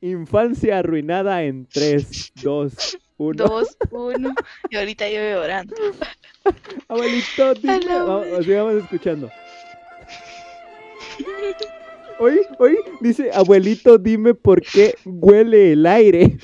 Infancia 0.00 0.78
arruinada 0.78 1.42
en 1.42 1.66
3, 1.66 2.32
2, 2.42 2.98
1. 3.16 3.44
Dos, 3.44 3.76
uno. 3.90 4.32
Y 4.70 4.76
ahorita 4.76 5.08
yo 5.08 5.18
llorando. 5.18 5.74
Abuelito, 6.88 7.54
dime. 7.54 7.80
Vamos, 7.88 8.44
sigamos 8.44 8.74
escuchando. 8.74 9.28
Oye, 12.18 12.40
oye, 12.58 12.78
dice, 13.00 13.30
abuelito, 13.32 13.96
dime 13.98 14.34
por 14.34 14.60
qué 14.62 14.94
huele 15.04 15.72
el 15.72 15.86
aire. 15.86 16.36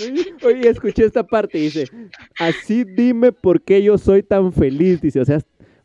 Oye, 0.00 0.26
oye, 0.42 0.68
escuché 0.68 1.04
esta 1.04 1.24
parte, 1.24 1.58
dice, 1.58 1.90
así 2.38 2.84
dime 2.84 3.32
por 3.32 3.60
qué 3.62 3.82
yo 3.82 3.98
soy 3.98 4.22
tan 4.22 4.52
feliz, 4.52 5.00
dice, 5.00 5.20
o 5.20 5.24
sea, 5.24 5.40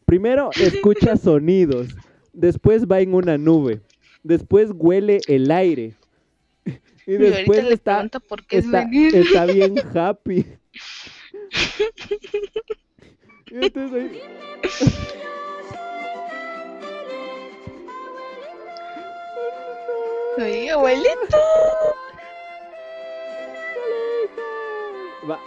primero 0.06 0.50
escucha 0.60 1.18
sonidos, 1.18 1.96
después 2.32 2.86
va 2.86 3.00
en 3.02 3.14
una 3.16 3.38
nube, 3.38 3.82
después 4.22 4.72
huele 4.76 5.24
el 5.28 5.50
aire, 5.52 5.96
y 7.08 7.18
Y 7.18 7.18
después 7.18 7.64
le 7.64 7.74
está, 7.74 8.10
es 8.50 8.66
está, 8.66 8.84
feliz. 8.84 9.14
está 9.14 9.46
bien 9.46 9.82
happy. 9.96 10.46
Y 13.52 13.66
entonces 13.66 14.12
ahí- 14.12 14.22
Oye, 20.38 20.72
abuelito. 20.72 21.38
Va. 25.30 25.40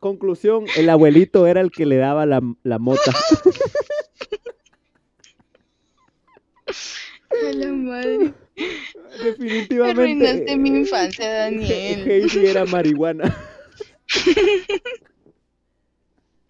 Conclusión, 0.00 0.64
el 0.76 0.88
abuelito 0.90 1.46
era 1.46 1.60
el 1.60 1.70
que 1.70 1.86
le 1.86 1.96
daba 1.96 2.26
la, 2.26 2.40
la 2.62 2.78
mota. 2.78 3.12
A 7.30 7.52
la 7.52 7.66
madre. 7.68 8.32
Definitivamente. 9.22 10.00
Arruinaste 10.02 10.56
mi 10.56 10.70
eh, 10.70 10.78
infancia, 10.80 11.32
Daniel. 11.32 12.10
Heidi 12.10 12.46
era 12.46 12.64
marihuana. 12.64 13.36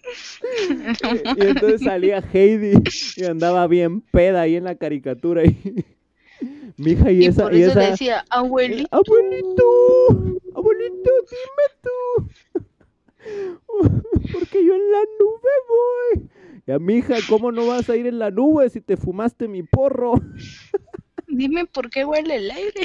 y 1.37 1.47
entonces 1.47 1.83
salía 1.83 2.23
Heidi 2.33 2.75
y 3.17 3.25
andaba 3.25 3.67
bien 3.67 4.01
peda 4.01 4.43
ahí 4.43 4.57
en 4.57 4.64
la 4.64 4.77
caricatura. 4.77 5.45
Y... 5.45 5.85
Mija, 6.77 7.11
y 7.11 7.23
Y 7.23 7.27
esa. 7.27 7.45
por 7.45 7.55
y 7.55 7.62
esa... 7.62 7.81
decía, 7.81 8.25
abuelito. 8.31 8.88
Abuelito, 8.90 10.43
abuelito, 10.55 11.11
dime 11.31 11.67
tú. 11.83 12.29
Porque 14.33 14.64
yo 14.64 14.75
en 14.75 14.93
la 14.93 15.01
nube 15.19 15.51
voy. 15.69 16.29
Ya, 16.67 16.79
mija, 16.79 17.17
¿cómo 17.29 17.53
no 17.53 17.67
vas 17.67 17.90
a 17.90 17.97
ir 17.97 18.07
en 18.07 18.19
la 18.19 18.31
nube 18.31 18.71
si 18.71 18.81
te 18.81 18.97
fumaste 18.97 19.49
mi 19.49 19.62
porro? 19.62 20.14
Dime 21.27 21.67
por 21.67 21.90
qué 21.90 22.05
huele 22.05 22.37
el 22.37 22.51
aire. 22.51 22.83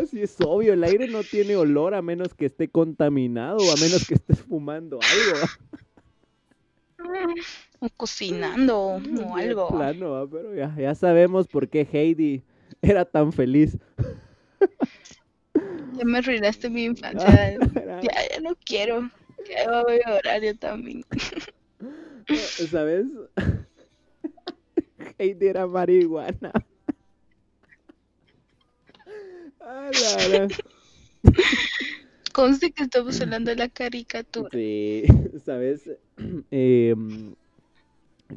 Así 0.00 0.22
es 0.22 0.40
obvio, 0.40 0.72
el 0.74 0.84
aire 0.84 1.08
no 1.08 1.22
tiene 1.22 1.56
olor 1.56 1.94
a 1.94 2.02
menos 2.02 2.34
que 2.34 2.46
esté 2.46 2.68
contaminado 2.68 3.56
o 3.58 3.72
a 3.72 3.76
menos 3.76 4.06
que 4.06 4.14
estés 4.14 4.40
fumando 4.40 4.98
algo. 5.00 5.48
O 7.80 7.88
cocinando 7.96 8.76
o 8.80 9.00
algo. 9.36 9.70
plano, 9.70 10.10
¿va? 10.10 10.28
pero 10.28 10.52
ya, 10.54 10.74
ya 10.76 10.94
sabemos 10.96 11.46
por 11.46 11.68
qué 11.68 11.86
Heidi 11.90 12.42
era 12.82 13.04
tan 13.04 13.32
feliz. 13.32 13.78
Ya 15.94 16.04
me 16.04 16.18
arruinaste 16.18 16.70
mi 16.70 16.84
infancia. 16.84 17.54
Era- 17.54 18.00
Ya, 18.02 18.12
ya 18.30 18.40
no 18.40 18.50
quiero. 18.64 19.10
Ya 19.48 19.82
voy 19.82 19.98
a 20.04 20.10
llorar 20.10 20.42
yo 20.42 20.56
también. 20.56 21.04
¿Sabes? 22.70 23.06
Heidi 25.18 25.46
era 25.48 25.66
marihuana. 25.66 26.52
Conste 32.32 32.70
que 32.70 32.84
estamos 32.84 33.20
hablando 33.20 33.50
de 33.50 33.56
la 33.56 33.68
caricatura. 33.68 34.48
Sí, 34.52 35.04
¿sabes? 35.44 35.90
Em, 36.50 37.34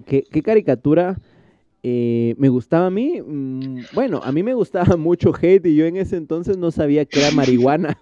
¿qué, 0.05 0.23
qué 0.31 0.41
caricatura 0.41 1.19
eh, 1.83 2.35
me 2.37 2.49
gustaba 2.49 2.87
a 2.87 2.91
mí? 2.91 3.21
Mm, 3.21 3.83
bueno, 3.93 4.21
a 4.23 4.31
mí 4.31 4.43
me 4.43 4.53
gustaba 4.53 4.95
mucho 4.97 5.33
Heidi. 5.39 5.75
Yo 5.75 5.85
en 5.85 5.97
ese 5.97 6.17
entonces 6.17 6.57
no 6.57 6.71
sabía 6.71 7.05
que 7.05 7.19
era 7.19 7.31
marihuana. 7.31 7.97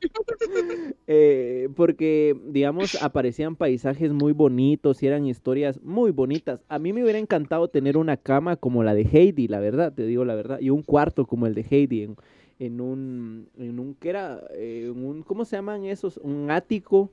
Eh, 1.10 1.70
porque, 1.74 2.38
digamos, 2.48 3.02
aparecían 3.02 3.56
paisajes 3.56 4.12
muy 4.12 4.32
bonitos 4.32 5.02
y 5.02 5.06
eran 5.06 5.24
historias 5.24 5.80
muy 5.82 6.10
bonitas. 6.10 6.60
A 6.68 6.78
mí 6.78 6.92
me 6.92 7.02
hubiera 7.02 7.18
encantado 7.18 7.68
tener 7.68 7.96
una 7.96 8.18
cama 8.18 8.56
como 8.56 8.84
la 8.84 8.94
de 8.94 9.08
Heidi, 9.10 9.48
la 9.48 9.58
verdad, 9.58 9.94
te 9.94 10.04
digo 10.04 10.26
la 10.26 10.34
verdad, 10.34 10.60
y 10.60 10.68
un 10.68 10.82
cuarto 10.82 11.24
como 11.24 11.46
el 11.46 11.54
de 11.54 11.64
Heidi 11.70 12.02
en, 12.02 12.16
en 12.58 12.80
un, 12.82 13.48
en 13.56 13.80
un, 13.80 13.94
¿qué 13.94 14.10
era? 14.10 14.42
Eh, 14.54 14.92
en 14.94 15.02
un, 15.02 15.22
¿cómo 15.22 15.46
se 15.46 15.56
llaman 15.56 15.84
esos? 15.86 16.18
Un 16.18 16.50
ático 16.50 17.10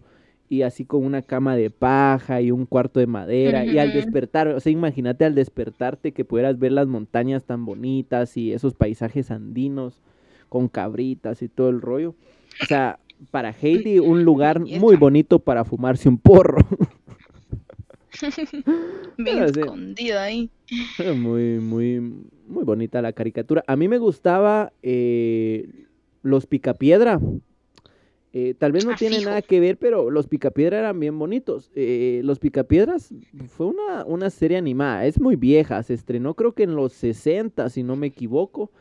y 0.49 0.61
así 0.63 0.85
con 0.85 1.03
una 1.05 1.21
cama 1.21 1.55
de 1.55 1.69
paja 1.71 2.41
y 2.41 2.51
un 2.51 2.65
cuarto 2.65 2.99
de 2.99 3.07
madera. 3.07 3.65
Y 3.65 3.77
al 3.77 3.93
despertar, 3.93 4.49
o 4.49 4.59
sea, 4.59 4.71
imagínate 4.73 5.23
al 5.25 5.35
despertarte 5.35 6.11
que 6.11 6.25
pudieras 6.25 6.59
ver 6.59 6.73
las 6.73 6.87
montañas 6.87 7.45
tan 7.45 7.65
bonitas 7.65 8.35
y 8.37 8.51
esos 8.53 8.73
paisajes 8.73 9.31
andinos 9.31 10.01
con 10.49 10.67
cabritas 10.67 11.41
y 11.41 11.47
todo 11.49 11.69
el 11.69 11.81
rollo. 11.81 12.15
O 12.59 12.65
sea, 12.65 12.99
para 13.31 13.51
Heidi 13.51 13.99
un 13.99 14.23
lugar 14.25 14.59
muy 14.59 14.95
bonito 14.95 15.39
para 15.39 15.65
fumarse 15.65 16.09
un 16.09 16.17
porro. 16.17 16.57
Bien 19.17 19.45
Pero 19.45 19.45
escondido 19.45 20.19
ahí. 20.19 20.49
muy, 21.15 21.59
muy, 21.59 21.99
muy 22.47 22.63
bonita 22.63 23.01
la 23.01 23.13
caricatura. 23.13 23.63
A 23.67 23.75
mí 23.75 23.87
me 23.87 23.97
gustaba 23.97 24.71
eh, 24.83 25.85
los 26.21 26.45
Picapiedra. 26.47 27.19
Eh, 28.33 28.53
tal 28.57 28.73
vez 28.73 28.83
no 28.83 28.91
Ah, 28.91 28.97
tiene 28.97 29.17
fijo. 29.17 29.29
nada 29.29 29.41
que 29.41 29.61
ver, 29.61 29.77
pero 29.77 30.09
los 30.09 30.27
Picapiedra 30.27 30.79
eran 30.79 30.99
bien 30.99 31.17
bonitos. 31.17 31.71
Eh, 31.73 32.21
los 32.23 32.39
Picapiedras 32.39 33.13
fue 33.47 33.67
una, 33.67 34.05
una 34.05 34.29
serie 34.29 34.57
animada, 34.57 35.05
es 35.05 35.19
muy 35.21 35.37
vieja, 35.37 35.81
se 35.83 35.93
estrenó 35.93 36.33
creo 36.33 36.53
que 36.53 36.63
en 36.63 36.75
los 36.75 36.91
60, 36.93 37.69
si 37.69 37.83
no 37.83 37.95
me 37.95 38.07
equivoco. 38.07 38.71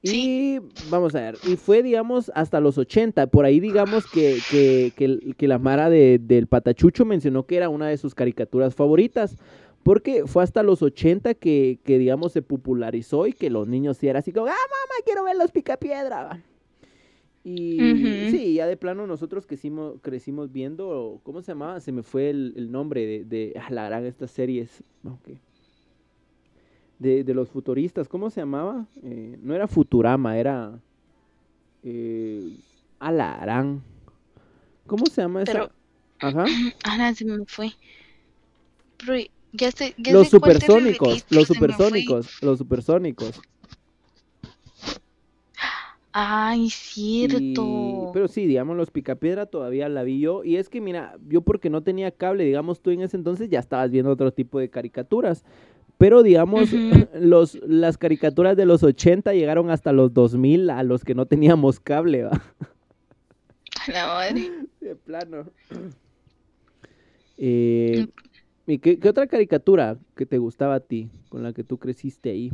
Y 0.00 0.60
vamos 0.90 1.14
a 1.16 1.20
ver, 1.20 1.38
y 1.48 1.56
fue, 1.56 1.82
digamos, 1.82 2.30
hasta 2.34 2.60
los 2.60 2.78
80. 2.78 3.26
Por 3.26 3.44
ahí, 3.44 3.58
digamos, 3.58 4.06
que, 4.06 4.38
que, 4.50 4.92
que, 4.94 5.34
que 5.36 5.48
la 5.48 5.58
Mara 5.58 5.90
de- 5.90 6.18
del 6.22 6.46
Patachucho 6.46 7.04
mencionó 7.04 7.46
que 7.46 7.56
era 7.56 7.68
una 7.68 7.88
de 7.88 7.96
sus 7.96 8.14
caricaturas 8.14 8.74
favoritas. 8.74 9.36
Porque 9.82 10.24
fue 10.26 10.42
hasta 10.42 10.62
los 10.62 10.82
80 10.82 11.34
que, 11.34 11.78
que, 11.84 11.98
digamos, 11.98 12.32
se 12.32 12.42
popularizó 12.42 13.26
y 13.26 13.32
que 13.32 13.48
los 13.48 13.66
niños 13.66 13.96
sí 13.96 14.06
era 14.08 14.18
así 14.18 14.32
como, 14.32 14.46
ah, 14.46 14.50
mamá, 14.50 15.02
quiero 15.04 15.24
ver 15.24 15.36
los 15.36 15.50
picapiedra. 15.50 16.24
va". 16.24 16.40
Y 17.44 17.78
sí, 18.30 18.54
ya 18.54 18.66
de 18.66 18.76
plano 18.76 19.06
nosotros 19.06 19.46
crecimos, 19.46 19.94
crecimos 20.02 20.52
viendo, 20.52 21.20
¿cómo 21.22 21.40
se 21.40 21.52
llamaba? 21.52 21.80
Se 21.80 21.92
me 21.92 22.02
fue 22.02 22.28
el, 22.30 22.52
el 22.56 22.70
nombre 22.70 23.06
de, 23.06 23.24
de 23.24 23.54
ah, 23.58 23.70
la 23.70 23.86
gran 23.88 24.04
estas 24.04 24.30
series. 24.30 24.82
ok. 25.04 25.38
De, 26.98 27.22
de 27.22 27.34
los 27.34 27.48
futuristas, 27.48 28.08
¿cómo 28.08 28.28
se 28.28 28.40
llamaba? 28.40 28.86
Eh, 29.04 29.38
no 29.42 29.54
era 29.54 29.68
Futurama, 29.68 30.36
era... 30.36 30.80
eh, 31.84 32.42
Alarán. 32.98 33.82
¿Cómo 34.86 35.06
se 35.06 35.22
llama 35.22 35.42
esa? 35.42 35.70
Ajá. 36.20 36.46
Ahora 36.84 37.14
se 37.14 37.24
me 37.24 37.38
fue. 37.46 37.70
Pero 38.98 39.16
ya 39.52 39.70
sé, 39.70 39.94
ya 39.98 40.12
Los 40.12 40.24
sé 40.24 40.30
supersónicos, 40.30 41.24
los 41.30 41.46
supersónicos, 41.46 42.42
los 42.42 42.58
supersónicos. 42.58 43.40
Ay, 46.12 46.64
Y- 46.64 46.70
cierto. 46.70 48.10
Pero 48.12 48.26
sí, 48.26 48.46
digamos, 48.46 48.76
los 48.76 48.90
Picapiedra 48.90 49.46
todavía 49.46 49.88
la 49.88 50.02
vi 50.02 50.18
yo. 50.20 50.42
Y 50.42 50.56
es 50.56 50.68
que, 50.68 50.80
mira, 50.80 51.16
yo 51.28 51.42
porque 51.42 51.70
no 51.70 51.82
tenía 51.82 52.10
cable, 52.10 52.44
digamos, 52.44 52.80
tú 52.80 52.90
en 52.90 53.02
ese 53.02 53.16
entonces 53.16 53.48
ya 53.50 53.60
estabas 53.60 53.90
viendo 53.90 54.10
otro 54.10 54.32
tipo 54.32 54.58
de 54.58 54.68
caricaturas. 54.70 55.44
Pero, 55.98 56.22
digamos, 56.22 56.70
los, 57.14 57.54
las 57.66 57.98
caricaturas 57.98 58.56
de 58.56 58.64
los 58.66 58.82
80 58.82 59.34
llegaron 59.34 59.70
hasta 59.70 59.92
los 59.92 60.14
2000 60.14 60.70
a 60.70 60.82
los 60.84 61.04
que 61.04 61.14
no 61.14 61.26
teníamos 61.26 61.80
cable, 61.80 62.24
¿va? 62.24 62.40
La 63.88 64.06
madre. 64.06 64.50
De 64.80 64.94
plano. 64.96 65.46
Eh, 67.36 68.06
¿Y 68.66 68.78
qué, 68.78 68.98
qué 68.98 69.08
otra 69.08 69.26
caricatura 69.26 69.96
que 70.16 70.26
te 70.26 70.38
gustaba 70.38 70.76
a 70.76 70.80
ti, 70.80 71.10
con 71.28 71.42
la 71.42 71.52
que 71.52 71.64
tú 71.64 71.78
creciste 71.78 72.30
ahí? 72.30 72.52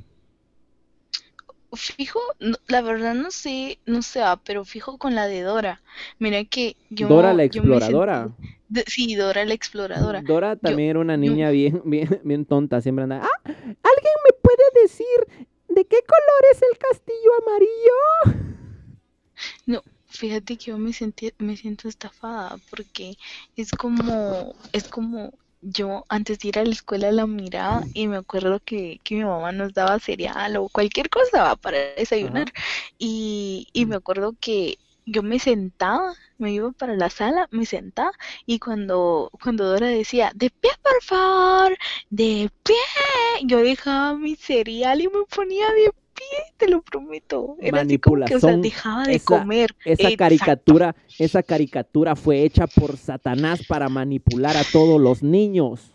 Fijo, 1.72 2.20
no- 2.38 2.57
la 2.68 2.83
verdad 2.83 3.14
no 3.14 3.30
sé, 3.33 3.78
no 3.85 4.00
sé, 4.02 4.20
ah, 4.22 4.40
pero 4.44 4.64
fijo 4.64 4.96
con 4.96 5.14
la 5.16 5.26
de 5.26 5.42
Dora. 5.42 5.83
Mira 6.20 6.44
que 6.44 6.76
yo, 6.88 7.09
Dora 7.09 7.33
la 7.35 7.46
yo 7.46 7.64
me 7.64 7.74
exploradora. 7.74 8.28
sentí- 8.28 8.48
de- 8.68 8.85
sí, 8.87 9.14
Dora 9.14 9.44
la 9.44 9.55
exploradora. 9.55 10.22
Dora 10.22 10.57
también 10.57 10.90
era 10.90 10.98
una 11.00 11.14
yo- 11.14 11.20
niña 11.20 11.50
bien, 11.50 11.83
bien, 11.85 12.20
bien 12.24 12.44
tonta, 12.44 12.81
siempre 12.81 13.05
andaba. 13.05 13.24
¡Ah! 13.27 13.40
¿Alguien 13.44 14.16
me 14.24 14.33
puede 14.42 14.83
decir 14.83 15.46
de 15.68 15.85
qué 15.85 15.98
color 16.07 16.42
es 16.53 16.61
el 16.62 16.79
castillo 16.79 17.31
amarillo? 17.42 18.40
No, 19.66 19.83
fíjate 20.07 20.57
que 20.57 20.66
yo 20.66 20.79
me 20.79 20.92
sentí, 20.92 21.33
me 21.38 21.57
siento 21.57 21.88
estafada 21.88 22.57
porque 22.70 23.16
es 23.57 23.70
como, 23.72 24.55
es 24.72 24.88
como 24.88 25.33
yo 25.61 26.05
antes 26.09 26.38
de 26.38 26.48
ir 26.48 26.59
a 26.59 26.64
la 26.64 26.70
escuela 26.72 27.11
la 27.11 27.27
miraba 27.27 27.83
y 27.94 28.07
me 28.07 28.16
acuerdo 28.18 28.61
que, 28.64 29.00
que 29.03 29.14
mi 29.16 29.24
mamá 29.24 29.50
nos 29.53 29.72
daba 29.72 29.98
cereal 29.98 30.57
o 30.57 30.68
cualquier 30.68 31.09
cosa 31.09 31.57
para 31.57 31.79
desayunar 31.96 32.53
y, 32.98 33.66
y 33.72 33.87
me 33.87 33.96
acuerdo 33.96 34.35
que 34.40 34.79
yo 35.06 35.22
me 35.22 35.38
sentaba, 35.38 36.14
me 36.38 36.52
iba 36.52 36.72
para 36.72 36.96
la 36.96 37.10
sala, 37.10 37.48
me 37.50 37.66
sentaba 37.66 38.12
y 38.46 38.58
cuando, 38.58 39.30
cuando 39.42 39.64
Dora 39.64 39.88
decía, 39.88 40.32
de 40.34 40.50
pie 40.50 40.70
por 40.82 41.02
favor, 41.02 41.76
de 42.10 42.50
pie, 42.62 42.74
yo 43.44 43.58
dejaba 43.58 44.16
mi 44.16 44.34
cereal 44.36 45.00
y 45.00 45.08
me 45.08 45.24
ponía 45.34 45.66
de 45.72 45.90
pie, 46.14 46.26
te 46.56 46.68
lo 46.68 46.80
prometo. 46.82 47.56
Era 47.60 47.82
así 47.82 47.98
como 47.98 48.24
que, 48.24 48.34
o 48.36 48.40
sea, 48.40 48.50
Manipulación, 48.52 48.62
dejaba 48.62 49.04
de 49.06 49.14
esa- 49.16 49.24
comer. 49.40 49.74
Esa 49.84 49.92
Exacto. 50.08 50.16
caricatura, 50.16 50.96
esa 51.18 51.42
caricatura 51.42 52.16
fue 52.16 52.42
hecha 52.42 52.66
por 52.66 52.96
Satanás 52.96 53.62
para 53.66 53.88
manipular 53.88 54.56
a 54.56 54.64
todos 54.64 55.00
los 55.00 55.22
niños. 55.22 55.90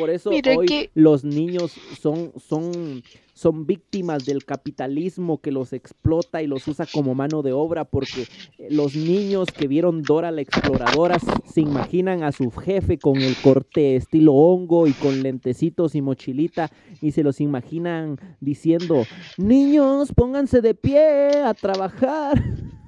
Por 0.00 0.08
eso 0.10 0.30
Mira 0.30 0.56
hoy 0.56 0.66
que- 0.66 0.90
los 0.94 1.24
niños 1.24 1.72
son, 2.00 2.32
son, 2.38 3.02
son 3.34 3.66
víctimas 3.66 4.24
del 4.24 4.42
capitalismo 4.44 5.40
que 5.42 5.52
los 5.52 5.74
explota 5.74 6.42
y 6.42 6.46
los 6.46 6.66
usa 6.66 6.86
como 6.86 7.14
mano 7.14 7.42
de 7.42 7.52
obra 7.52 7.84
porque 7.84 8.22
eh, 8.58 8.68
los 8.70 8.94
niños 8.96 9.48
que 9.54 9.68
vieron 9.68 10.02
Dora 10.06 10.30
la 10.30 10.40
exploradora 10.40 11.18
se 11.18 11.60
imaginan 11.60 12.22
a 12.22 12.32
su 12.32 12.50
jefe 12.50 12.98
con 12.98 13.18
el 13.20 13.36
corte 13.36 13.96
estilo 13.96 14.32
hongo 14.32 14.86
y 14.86 14.92
con 14.94 15.22
lentecitos 15.22 15.94
y 15.94 16.00
mochilita 16.00 16.70
y 17.02 17.12
se 17.12 17.22
los 17.22 17.40
imaginan 17.42 18.18
diciendo, 18.40 19.04
niños, 19.36 20.12
pónganse 20.14 20.62
de 20.62 20.74
pie 20.74 21.42
a 21.44 21.52
trabajar, 21.52 22.42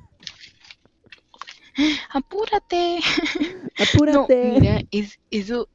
Apúrate. 2.13 2.99
No, 3.01 3.85
apúrate. 3.85 4.53
mira, 4.61 4.83
es, 4.91 5.19
eso, 5.31 5.69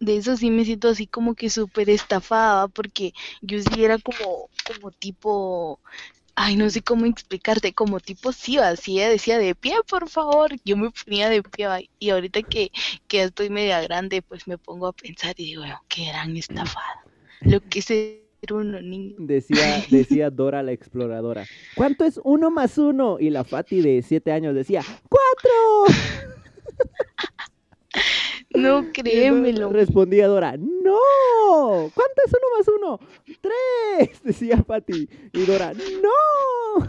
de 0.00 0.16
eso 0.16 0.36
sí 0.36 0.50
me 0.50 0.64
siento 0.64 0.88
así 0.88 1.06
como 1.06 1.34
que 1.34 1.50
súper 1.50 1.90
estafada, 1.90 2.68
porque 2.68 3.12
yo 3.42 3.58
sí 3.60 3.84
era 3.84 3.98
como, 3.98 4.48
como 4.66 4.90
tipo, 4.92 5.80
ay, 6.34 6.56
no 6.56 6.70
sé 6.70 6.82
cómo 6.82 7.06
explicarte, 7.06 7.72
como 7.72 8.00
tipo 8.00 8.32
sí, 8.32 8.58
así 8.58 8.98
ella 8.98 9.10
decía 9.10 9.38
de 9.38 9.54
pie, 9.54 9.74
por 9.88 10.08
favor, 10.08 10.50
yo 10.64 10.76
me 10.76 10.90
ponía 10.90 11.28
de 11.28 11.42
pie, 11.42 11.90
y 11.98 12.10
ahorita 12.10 12.42
que, 12.42 12.70
que 13.08 13.16
ya 13.18 13.24
estoy 13.24 13.50
media 13.50 13.80
grande, 13.80 14.22
pues 14.22 14.46
me 14.46 14.58
pongo 14.58 14.86
a 14.86 14.92
pensar 14.92 15.34
y 15.36 15.44
digo, 15.46 15.62
"Bueno, 15.62 15.80
qué 15.88 16.06
gran 16.06 16.36
estafada, 16.36 17.04
lo 17.40 17.60
que 17.60 17.80
es 17.80 17.86
ser 17.86 18.28
uno 18.52 18.80
niño. 18.80 19.16
Decía, 19.18 19.82
decía 19.90 20.30
Dora 20.30 20.62
la 20.62 20.72
exploradora. 20.72 21.44
¿Cuánto 21.74 22.04
es 22.04 22.20
uno 22.22 22.50
más 22.50 22.78
uno? 22.78 23.18
Y 23.18 23.30
la 23.30 23.42
Fati 23.44 23.80
de 23.80 24.02
siete 24.02 24.30
años 24.32 24.54
decía, 24.54 24.82
¡cuatro! 25.08 25.98
No, 28.58 28.86
créemelo. 28.92 29.70
Respondía 29.70 30.26
Dora, 30.28 30.56
¡no! 30.56 30.98
¿Cuánto 31.94 32.22
es 32.26 32.32
uno 32.32 32.46
más 32.56 32.68
uno? 32.68 33.00
¡Tres! 33.40 34.20
Decía 34.24 34.62
Fati. 34.62 35.08
Y 35.32 35.44
Dora, 35.44 35.72
¡no! 35.74 36.88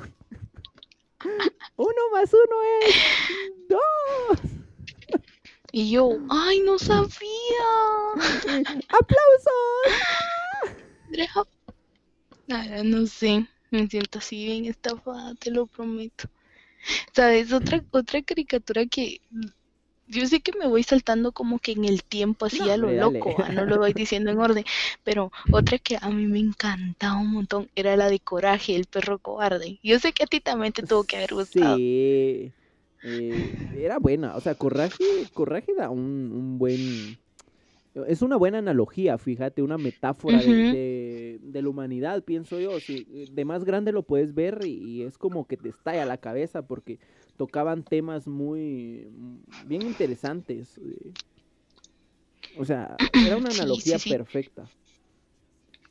Uno 1.75 2.01
más 2.13 2.31
uno 2.33 2.55
es 2.81 2.95
dos. 3.67 4.39
Y 5.73 5.91
yo, 5.91 6.17
ay, 6.29 6.61
no 6.61 6.79
sabía. 6.79 7.19
¡Aplausos! 8.87 9.99
Ahora 12.49 12.83
no 12.83 13.05
sé, 13.05 13.47
me 13.69 13.87
siento 13.87 14.19
así 14.19 14.45
bien 14.45 14.65
estafada, 14.65 15.35
te 15.35 15.51
lo 15.51 15.67
prometo. 15.67 16.29
¿Sabes? 17.13 17.51
Otra, 17.51 17.83
otra 17.91 18.21
caricatura 18.21 18.85
que 18.85 19.21
yo 20.09 20.25
sé 20.27 20.41
que 20.41 20.51
me 20.57 20.67
voy 20.67 20.83
saltando 20.83 21.31
como 21.31 21.59
que 21.59 21.71
en 21.73 21.85
el 21.85 22.03
tiempo 22.03 22.45
así 22.45 22.59
No, 22.59 22.71
a 22.71 22.77
lo 22.77 22.91
loco, 22.91 23.35
ah, 23.37 23.51
no 23.51 23.65
lo 23.65 23.77
voy 23.77 23.93
diciendo 23.93 24.31
en 24.31 24.39
orden, 24.39 24.63
pero 25.03 25.31
otra 25.51 25.77
que 25.77 25.97
a 26.01 26.09
mí 26.09 26.25
me 26.27 26.39
encantaba 26.39 27.19
un 27.19 27.31
montón 27.31 27.69
era 27.75 27.95
la 27.95 28.09
de 28.09 28.19
Coraje, 28.19 28.75
el 28.75 28.85
perro 28.85 29.19
cobarde. 29.19 29.79
Yo 29.83 29.99
sé 29.99 30.11
que 30.11 30.23
a 30.23 30.27
ti 30.27 30.39
también 30.39 30.73
te 30.73 30.83
tuvo 30.83 31.03
que 31.03 31.17
haber 31.17 31.33
gustado. 31.33 31.77
Sí. 31.77 32.51
eh, 33.03 33.53
era 33.75 33.99
buena. 33.99 34.35
O 34.35 34.41
sea, 34.41 34.55
Coraje, 34.55 35.27
Coraje 35.33 35.73
da 35.77 35.89
un, 35.89 36.31
un 36.33 36.59
buen. 36.59 37.17
Es 38.07 38.21
una 38.21 38.37
buena 38.37 38.59
analogía, 38.59 39.17
fíjate, 39.17 39.61
una 39.61 39.77
metáfora 39.77 40.39
de 40.39 40.47
la 41.61 41.69
humanidad, 41.69 42.23
pienso 42.23 42.59
yo. 42.59 42.79
Si, 42.79 43.03
de 43.31 43.45
más 43.45 43.63
grande 43.65 43.91
lo 43.91 44.03
puedes 44.03 44.33
ver 44.33 44.63
y, 44.65 44.73
y 44.73 45.03
es 45.03 45.17
como 45.17 45.47
que 45.47 45.57
te 45.57 45.69
estalla 45.69 46.05
la 46.05 46.17
cabeza 46.17 46.63
porque 46.67 46.99
tocaban 47.37 47.83
temas 47.83 48.27
muy. 48.27 49.07
mm, 49.11 49.37
bien 49.67 49.83
interesantes. 49.85 50.77
eh. 50.79 51.13
O 52.53 52.63
sea, 52.65 52.99
era 53.23 53.37
una 53.37 53.49
Sí, 53.49 53.81
sí, 53.81 53.97
analogía 53.97 53.99
sí. 53.99 54.09
perfecta. 54.09 54.71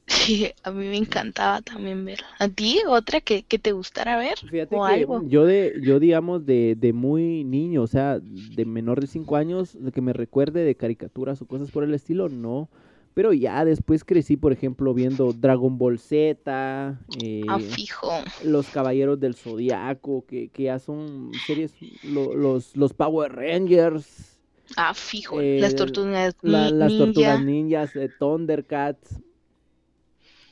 Sí, 0.07 0.53
a 0.64 0.71
mí 0.73 0.87
me 0.88 0.97
encantaba 0.97 1.62
también 1.62 2.05
verla. 2.05 2.27
¿A 2.38 2.49
ti 2.49 2.81
otra 2.88 3.21
que, 3.21 3.44
que 3.44 3.59
te 3.59 3.73
gustara 3.73 4.16
ver? 4.18 4.37
Fíjate 4.40 4.77
o 4.77 4.83
que 4.83 4.92
algo. 4.94 5.25
yo 5.27 5.44
de, 5.47 5.75
yo 5.83 5.99
digamos 5.99 6.47
de, 6.47 6.77
de 6.79 6.92
muy 6.92 7.42
niño, 7.42 7.83
o 7.83 7.87
sea, 7.88 8.21
de 8.23 8.64
menor 8.64 9.01
de 9.01 9.09
5 9.09 9.35
años, 9.37 9.77
de 9.81 9.90
que 9.90 10.01
me 10.01 10.12
recuerde 10.12 10.62
de 10.64 10.77
caricaturas 10.77 11.42
o 11.42 11.47
cosas 11.47 11.73
por 11.73 11.83
el 11.83 11.92
estilo, 11.92 12.29
no. 12.29 12.71
Pero 13.19 13.33
ya 13.33 13.65
después 13.65 14.05
crecí, 14.05 14.37
por 14.37 14.53
ejemplo, 14.53 14.95
viendo 14.95 15.33
Dragon 15.33 15.77
Ball 15.77 15.99
Z, 15.99 17.01
eh, 17.21 17.43
Ah, 17.49 17.59
fijo. 17.59 18.13
Los 18.45 18.71
Caballeros 18.71 19.19
del 19.19 19.35
Zodiaco, 19.35 20.25
que, 20.25 20.51
que 20.51 20.63
ya 20.63 20.79
son 20.79 21.33
series, 21.45 21.75
lo- 22.05 22.37
los, 22.37 22.77
los 22.77 22.95
Power 22.95 23.33
Rangers, 23.33 24.41
Ah, 24.77 24.95
fijo. 24.95 25.41
eh, 25.41 25.59
Las 25.61 25.75
tortugas 25.75 26.37
la- 26.43 26.71
las 26.71 26.97
Tortugas 26.97 27.41
ninja. 27.41 27.91
Ninjas, 27.91 27.97
eh, 27.97 28.09
Thundercats, 28.09 29.21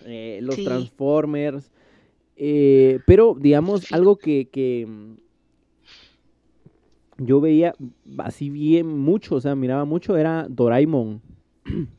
eh, 0.05 0.41
los 0.43 0.57
Sí. 0.57 0.65
Transformers. 0.65 1.71
eh, 2.35 2.99
pero, 3.07 3.37
digamos, 3.39 3.93
algo 3.93 4.17
que, 4.19 4.49
que 4.49 4.89
yo 7.19 7.41
veía 7.41 7.77
así 8.19 8.51
bien 8.51 8.89
mucho, 8.89 9.37
o 9.37 9.41
sea, 9.41 9.55
miraba 9.55 9.85
mucho, 9.85 10.17
era 10.17 10.49
Doraemon. 10.51 11.23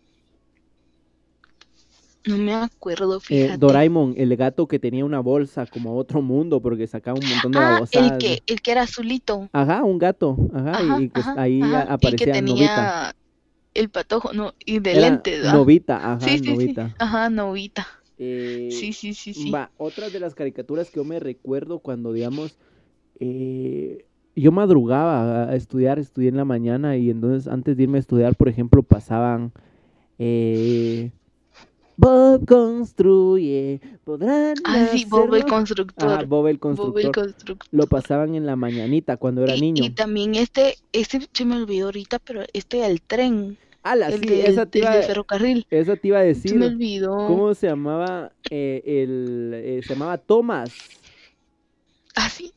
No 2.28 2.38
me 2.38 2.54
acuerdo, 2.54 3.20
Eh, 3.20 3.24
fíjate. 3.26 3.58
Doraemon, 3.58 4.14
el 4.18 4.36
gato 4.36 4.68
que 4.68 4.80
tenía 4.80 5.06
una 5.06 5.20
bolsa 5.20 5.66
como 5.66 5.96
otro 5.98 6.22
mundo 6.22 6.62
porque 6.62 6.88
sacaba 6.88 7.18
un 7.20 7.28
montón 7.28 7.54
de 7.54 7.60
Ah, 7.60 7.82
el 7.92 8.18
que, 8.20 8.42
el 8.48 8.62
que 8.62 8.72
era 8.72 8.82
azulito. 8.84 9.50
Ajá, 9.54 9.84
un 9.84 9.98
gato, 9.98 10.38
ajá, 10.54 10.74
Ajá, 10.74 11.00
y, 11.00 11.10
que 11.10 11.22
ajá, 11.22 11.42
ahí 11.42 11.62
ajá, 11.62 11.94
aparecía 11.94 12.10
y 12.14 12.18
que 12.18 12.42
Novita. 12.42 12.74
tenía 12.76 13.16
el 13.74 13.90
patojo, 13.90 14.34
no, 14.34 14.54
y 14.66 14.80
de 14.80 14.94
Era 14.94 15.10
lentes, 15.10 15.46
¿va? 15.46 15.54
Novita, 15.54 16.14
ajá, 16.14 16.20
Sí, 16.20 16.38
sí, 16.40 16.56
sí. 16.58 16.76
Ajá, 17.00 17.30
Novita. 17.30 17.88
Eh, 18.18 18.70
Sí, 18.72 18.94
sí, 18.94 19.14
sí, 19.14 19.34
sí. 19.34 19.52
Va, 19.52 19.72
otras 19.78 20.12
de 20.12 20.20
las 20.20 20.34
caricaturas 20.36 20.90
que 20.90 20.98
yo 20.98 21.04
me 21.04 21.20
recuerdo 21.20 21.80
cuando, 21.80 22.12
digamos, 22.14 22.58
eh, 23.20 24.06
yo 24.36 24.52
madrugaba 24.52 25.50
a 25.50 25.56
estudiar, 25.56 26.00
estudié 26.00 26.30
en 26.30 26.38
la 26.38 26.46
mañana 26.46 26.98
y 26.98 27.10
entonces 27.10 27.48
antes 27.48 27.78
de 27.78 27.84
irme 27.84 27.98
a 27.98 28.02
estudiar, 28.02 28.36
por 28.36 28.50
ejemplo, 28.50 28.84
pasaban 28.84 29.52
eh, 30.20 31.12
Bob 31.98 32.46
construye, 32.46 33.82
podrán 34.04 34.56
Ah, 34.66 34.88
sí, 34.94 35.06
Bob 35.10 35.34
el 35.34 35.46
constructor. 35.46 36.12
Ajá, 36.12 36.24
Bob 36.24 36.28
el 36.28 36.30
Bob 36.30 36.48
el 36.48 36.60
constructor. 36.60 37.24
constructor. 37.24 37.68
Lo 37.72 37.88
pasaban 37.88 38.36
en 38.36 38.46
la 38.46 38.56
mañanita 38.56 39.18
cuando 39.18 39.44
era 39.44 39.56
Y, 39.56 39.62
niño. 39.62 39.84
y 39.84 39.90
también 39.90 40.36
este, 40.36 40.76
este 40.92 41.28
se 41.34 41.46
me 41.46 41.56
olvidó 41.58 41.88
ahorita, 41.88 42.20
pero 42.20 42.44
este 42.54 42.78
del 42.78 43.02
tren, 43.02 43.58
Ala, 43.82 44.10
el, 44.10 44.20
sí, 44.22 44.28
de- 44.28 44.48
esa 44.48 44.62
el 44.64 44.70
te 44.70 44.80
iba, 44.80 44.96
de 44.96 45.04
ferrocarril. 45.04 45.66
esa 45.72 45.96
te 45.96 46.08
iba 46.08 46.20
a 46.20 46.22
Se 46.22 46.28
decir. 46.28 46.56
me 46.56 46.68
olvidó. 46.68 47.16
¿Cómo 47.28 47.54
se 47.56 47.68
llamaba? 47.68 48.32
eh, 48.50 48.82
el, 48.86 49.52
eh, 49.56 49.82
se 49.82 49.90
llamaba 49.90 50.18
Thomas. 50.20 50.72
Ah, 52.16 52.30
sí, 52.30 52.54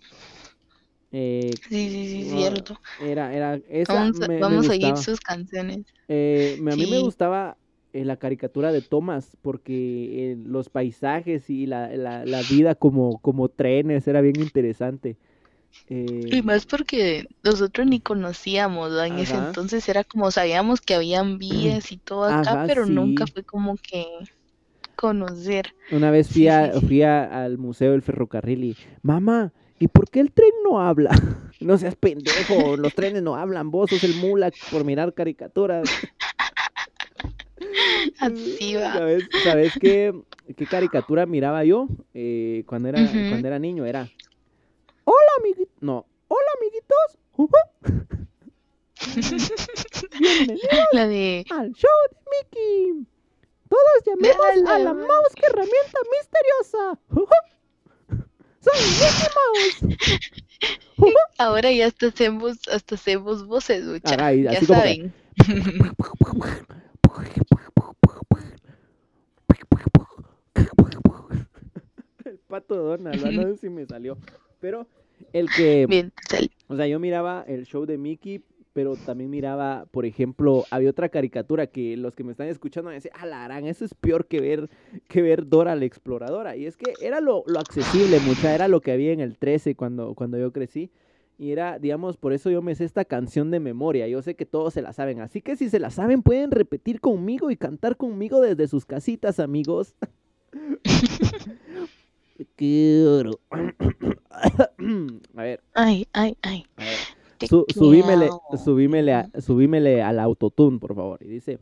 Eh, 1.13 1.51
sí, 1.69 1.89
sí, 1.91 2.09
sí, 2.09 2.31
no, 2.31 2.37
cierto. 2.37 2.81
era, 3.01 3.35
era, 3.35 3.55
esa 3.69 3.95
Vamos, 3.95 4.21
a- 4.21 4.29
me, 4.29 4.35
me 4.35 4.41
vamos 4.41 4.67
a 4.67 4.69
seguir 4.71 4.89
gustaba. 4.89 5.03
sus 5.03 5.21
canciones. 5.21 5.79
Eh, 6.09 6.57
me- 6.61 6.73
a 6.73 6.77
mí 6.77 6.87
me 6.87 6.97
Sí. 6.99 7.03
gustaba 7.03 7.57
eh, 7.93 8.05
la 8.05 8.17
caricatura 8.19 8.73
de 8.73 8.83
Thomas 8.83 9.37
porque 9.43 10.33
eh, 10.33 10.37
los 10.45 10.69
paisajes 10.69 11.51
y 11.51 11.67
la, 11.67 11.89
la, 11.97 12.25
la 12.25 12.43
vida 12.43 12.75
como, 12.75 13.19
como 13.19 13.49
trenes 13.49 14.07
era 14.09 14.21
bien 14.21 14.39
interesante. 14.41 15.17
Eh, 15.89 16.29
Y 16.33 16.43
más 16.43 16.67
porque 16.67 17.25
nosotros 17.43 17.87
ni 17.87 18.01
conocíamos. 18.01 18.93
En 19.05 19.19
ese 19.19 19.37
entonces 19.37 19.89
era 19.89 20.05
como 20.05 20.31
sabíamos 20.31 20.81
que 20.81 20.95
habían 20.95 21.39
vías 21.39 21.91
y 21.93 21.99
todo 21.99 22.25
acá, 22.25 22.53
Ajá, 22.53 22.67
pero 22.67 22.87
nunca 22.87 23.27
fue 23.27 23.43
como 23.45 23.77
que 23.77 24.05
conocer. 24.97 25.73
Una 25.91 26.11
vez 26.11 26.31
fui, 26.31 26.49
a- 26.49 26.81
fui 26.81 27.03
a- 27.03 27.45
al 27.45 27.59
Museo 27.59 27.93
del 27.93 28.03
Ferrocarril 28.03 28.65
y, 28.65 28.77
mamá, 29.03 29.53
¿y 29.79 29.89
por 29.89 30.09
qué 30.09 30.21
el 30.21 30.33
tren 30.33 30.51
no 30.65 30.81
habla? 30.81 31.11
No 31.61 31.77
seas 31.77 31.95
pendejo, 31.95 32.79
los 32.79 32.95
trenes 32.95 33.23
no 33.23 33.37
hablan, 33.37 33.71
vos 33.71 33.91
sos 33.91 34.03
el 34.03 34.15
mula 34.15 34.51
por 34.71 34.83
mirar 34.83 35.13
caricaturas. 35.13 36.01
Así 38.19 38.77
va. 38.77 38.93
¿Sabes, 38.93 39.25
sabes 39.43 39.73
qué, 39.81 40.13
qué 40.57 40.67
caricatura 40.67 41.27
miraba 41.27 41.65
yo 41.65 41.89
eh, 42.15 42.65
cuando, 42.67 42.89
era, 42.89 43.01
Ujú. 43.03 43.29
cuando 43.29 43.49
era 43.49 43.59
niño? 43.59 43.85
Era, 43.87 44.09
hola 45.05 45.33
amiguitos, 45.39 45.75
no, 45.81 46.07
hola 46.29 46.51
amiguitos, 46.59 47.19
ujú, 47.37 47.57
bienvenidos 50.21 50.87
La 50.93 51.07
de 51.09 51.45
al 51.51 51.73
show 51.73 51.91
de 52.11 52.17
Mickey. 52.31 53.07
Todos 53.69 54.05
llamemos 54.05 54.71
a 54.71 54.79
la 54.81 54.93
mouse 54.95 55.35
que 55.37 55.47
herramienta 55.47 55.99
misteriosa. 56.11 56.99
Soy 58.61 58.81
Mickey 59.01 59.29
Mouse. 59.39 61.21
Ahora 61.39 61.71
ya 61.73 61.87
hasta 61.87 62.09
hacemos, 62.09 62.59
hasta 62.69 62.97
hacemos 62.97 63.47
voces, 63.47 63.85
mucha. 63.85 64.15
Ajá, 64.17 64.35
y 64.35 64.43
ya 64.43 64.51
así 64.51 64.67
como 64.67 64.83
que- 64.83 64.89
saben. 65.45 66.01
El 72.25 72.39
pato 72.39 72.77
Donald, 72.77 73.25
¿va? 73.25 73.31
no 73.31 73.43
sé 73.43 73.57
si 73.57 73.71
me 73.71 73.87
salió. 73.87 74.17
Pero 74.61 74.87
el 75.33 75.49
que, 75.51 75.87
Bien, 75.87 76.13
o 76.69 76.77
sea, 76.77 76.87
yo 76.87 76.99
miraba 76.99 77.45
el 77.47 77.67
show 77.67 77.87
de 77.87 77.99
Mickey, 77.99 78.43
pero 78.73 78.95
también 78.97 79.31
miraba, 79.31 79.87
por 79.91 80.07
ejemplo, 80.07 80.65
había 80.71 80.91
otra 80.91 81.09
caricatura 81.09 81.67
que 81.67 81.97
los 81.97 82.15
que 82.15 82.25
me 82.25 82.33
están 82.33 82.49
escuchando 82.49 82.89
me 82.91 82.95
decían, 82.95 83.15
ah, 83.19 83.27
la 83.27 83.45
gran, 83.45 83.67
eso 83.67 83.85
es 83.85 83.95
peor 83.95 84.27
que 84.27 84.41
ver, 84.41 84.71
que 85.09 85.23
ver 85.23 85.49
Dora 85.49 85.75
la 85.75 85.85
exploradora. 85.85 86.57
Y 86.57 86.67
es 86.67 86.77
que 86.77 86.93
era 87.01 87.21
lo, 87.21 87.43
lo 87.47 87.59
accesible, 87.59 88.21
mucha, 88.21 88.55
era 88.55 88.69
lo 88.69 88.81
que 88.81 88.93
había 88.93 89.13
en 89.13 89.21
el 89.21 89.39
13 89.39 89.75
cuando, 89.75 90.15
cuando 90.15 90.39
yo 90.39 90.53
crecí. 90.53 90.91
Y 91.37 91.53
era, 91.53 91.79
digamos, 91.79 92.19
por 92.19 92.35
eso 92.35 92.51
yo 92.51 92.61
me 92.61 92.75
sé 92.75 92.85
esta 92.85 93.07
canción 93.07 93.51
de 93.51 93.61
memoria. 93.61 94.07
Yo 94.07 94.21
sé 94.21 94.35
que 94.35 94.45
todos 94.45 94.75
se 94.75 94.83
la 94.83 94.93
saben. 94.93 95.21
Así 95.21 95.41
que 95.41 95.57
si 95.57 95.71
se 95.71 95.81
la 95.81 95.89
saben, 95.89 96.23
pueden 96.23 96.51
repetir 96.51 97.01
conmigo 97.01 97.51
y 97.51 97.57
cantar 97.57 97.97
conmigo 97.97 98.43
desde 98.43 98.69
sus 98.69 98.85
casitas, 98.85 99.41
amigos. 99.41 99.97
Quiero. 102.57 103.39
A 104.31 105.43
ver, 105.43 105.61
Ay, 105.75 106.07
ay, 106.13 106.37
ay. 106.43 106.65
a 106.77 106.85
ver. 106.85 106.97
Te 107.39 107.47
Su- 107.47 107.67
subímele, 107.69 108.31
subímele, 108.63 109.13
a- 109.15 109.31
subímele 109.41 110.03
al 110.03 110.19
autotune, 110.19 110.79
por 110.79 110.95
favor. 110.95 111.19
Y 111.23 111.29
dice. 111.29 111.59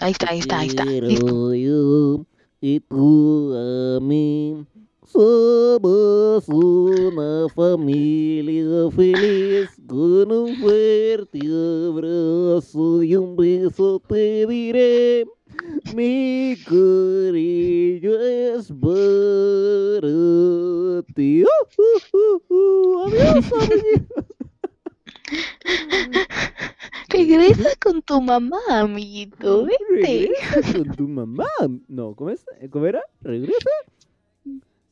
Ahí 0.00 0.12
está, 0.12 0.30
ahí 0.30 0.38
está, 0.40 0.58
ahí 0.60 0.68
está. 0.68 0.84
Yo 0.84 2.24
y 2.60 2.80
tú 2.80 3.54
a 3.54 4.00
mí. 4.00 4.64
Somos 5.06 6.48
una 6.48 7.48
familia 7.54 8.90
feliz 8.90 9.70
con 9.86 10.32
un 10.32 10.56
fuerte 10.56 11.38
abrazo 11.88 13.02
y 13.04 13.14
un 13.14 13.36
beso 13.36 14.02
te 14.08 14.46
diré. 14.46 15.24
Mi 15.94 16.56
cariño 16.64 18.12
es 18.20 18.72
para 18.72 20.08
ti. 21.14 21.44
Uh, 21.44 21.48
uh, 21.78 22.00
uh, 22.12 22.42
uh. 22.48 23.06
Adiós. 23.06 23.44
Regresa 27.08 27.70
con 27.80 28.02
tu 28.02 28.20
mamá, 28.20 28.58
amiguito. 28.68 29.66
Vete. 29.66 29.80
Regresa 29.90 30.72
con 30.72 30.96
tu 30.96 31.08
mamá. 31.08 31.48
No, 31.88 32.14
¿cómo, 32.14 32.30
es? 32.30 32.44
¿Cómo 32.70 32.86
era? 32.86 33.02
Regresa. 33.22 33.70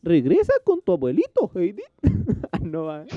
Regresa 0.02 0.52
con 0.64 0.80
tu 0.82 0.92
abuelito, 0.92 1.50
Heidi. 1.54 1.82
Ah, 2.52 2.58
no 2.62 2.84
va. 2.84 3.04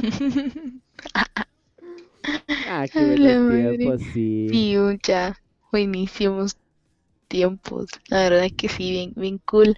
Ah, 2.67 2.85
qué 2.91 2.99
buenos 2.99 3.77
tiempos, 3.77 4.01
sí. 4.13 4.47
Sí, 4.49 4.75
mucha. 4.77 5.39
Buenísimos 5.71 6.57
tiempos. 7.27 7.87
La 8.07 8.23
verdad 8.23 8.45
es 8.45 8.53
que 8.53 8.69
sí, 8.69 8.91
bien, 8.91 9.13
bien 9.15 9.39
cool. 9.45 9.77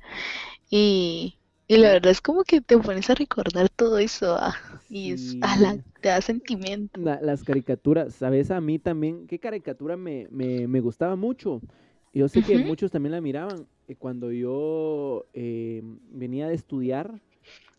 Y, 0.69 1.39
y 1.67 1.77
la 1.77 1.91
verdad 1.93 2.12
es 2.12 2.21
como 2.21 2.43
que 2.45 2.62
te 2.62 2.77
pones 2.79 3.09
a 3.09 3.15
recordar 3.15 3.69
todo 3.69 3.99
eso. 3.99 4.35
ah, 4.39 4.55
Y 4.89 5.13
es, 5.13 5.38
Sí. 5.38 5.41
ala, 5.41 5.83
te 6.01 6.09
da 6.09 6.21
sentimiento. 6.21 6.99
La- 6.99 7.21
las 7.21 7.43
caricaturas, 7.43 8.15
¿sabes? 8.15 8.51
A 8.51 8.59
mí 8.62 8.79
también, 8.79 9.27
¿qué 9.27 9.39
caricatura 9.39 9.95
me, 9.95 10.27
me, 10.31 10.67
me 10.67 10.79
gustaba 10.81 11.15
mucho? 11.15 11.62
Yo 12.13 12.27
sé 12.27 12.43
que 12.43 12.57
Ujú. 12.57 12.59
muchos 12.59 12.91
también 12.91 13.12
la 13.13 13.21
miraban. 13.21 13.67
eh, 13.88 13.95
Cuando 13.95 14.31
yo 14.31 15.27
eh, 15.33 15.81
venía 16.12 16.47
de 16.47 16.55
estudiar, 16.55 17.21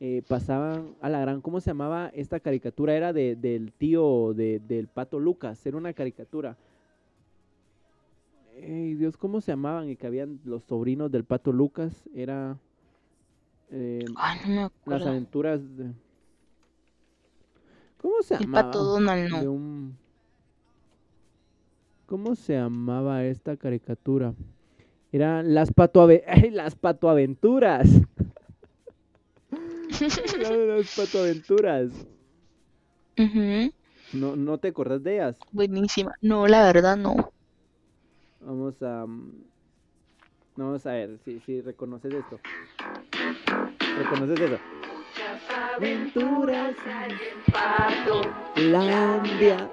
eh, 0.00 0.22
pasaban 0.28 0.96
a 1.00 1.09
la 1.11 1.20
gran, 1.20 1.40
¿cómo 1.42 1.61
se 1.61 1.70
llamaba 1.70 2.11
esta 2.14 2.40
caricatura? 2.40 2.96
Era 2.96 3.12
de, 3.12 3.37
del 3.37 3.72
tío 3.72 4.35
de, 4.35 4.61
del 4.61 4.88
Pato 4.88 5.18
Lucas, 5.20 5.64
era 5.66 5.76
una 5.76 5.92
caricatura. 5.94 6.56
Ey, 8.61 8.94
Dios, 8.94 9.16
¿cómo 9.16 9.40
se 9.40 9.51
llamaban? 9.53 9.88
Y 9.90 9.96
que 9.96 10.07
habían 10.07 10.40
los 10.44 10.62
sobrinos 10.64 11.11
del 11.11 11.25
Pato 11.25 11.51
Lucas, 11.53 12.09
era 12.14 12.59
eh, 13.70 14.14
Ay, 14.14 14.38
no 14.46 14.49
me 14.55 14.62
las 14.85 15.07
acuerdo. 15.07 15.07
aventuras 15.07 15.61
de... 15.77 15.92
¿Cómo 17.99 18.23
se 18.23 18.35
El 18.40 18.49
llamaba? 18.49 18.73
pato 18.73 18.83
Donald 18.83 19.31
de 19.31 19.49
un... 19.49 19.96
¿Cómo 22.07 22.35
se 22.35 22.55
llamaba 22.55 23.25
esta 23.25 23.57
caricatura? 23.57 24.35
Eran 25.12 25.55
las. 25.55 25.70
¡Ay, 26.27 26.51
las 26.51 26.77
patoaventuras! 26.77 27.88
Las 30.38 30.88
patoaventuras. 30.88 31.92
Ujú, 33.20 33.70
¿No, 34.12 34.37
¿No 34.37 34.59
te 34.59 34.68
acordás 34.68 35.03
de 35.03 35.14
ellas? 35.14 35.37
Buenísima. 35.53 36.12
No, 36.20 36.49
la 36.49 36.64
verdad 36.64 36.96
no. 36.96 37.30
Vamos 38.40 38.83
a... 38.83 39.07
mm, 39.07 39.50
Vamos 40.57 40.85
a 40.85 40.92
ver 40.92 41.18
si, 41.24 41.40
si 41.40 41.61
reconoces 41.62 42.12
esto. 42.12 42.38
¿Reconoces 43.96 44.40
eso? 44.40 44.59
Aventuras 45.76 46.76
Landia. 48.57 49.70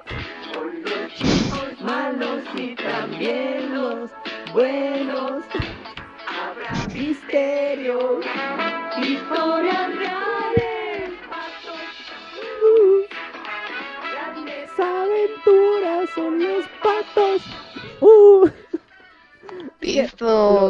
Malos 1.82 2.43
y 2.56 2.75
también 2.75 3.75
los 3.75 4.12
buenos. 4.53 5.43
Habrá 6.27 6.88
misterios. 6.93 8.25
Historias 9.01 9.95
reales. 9.97 10.26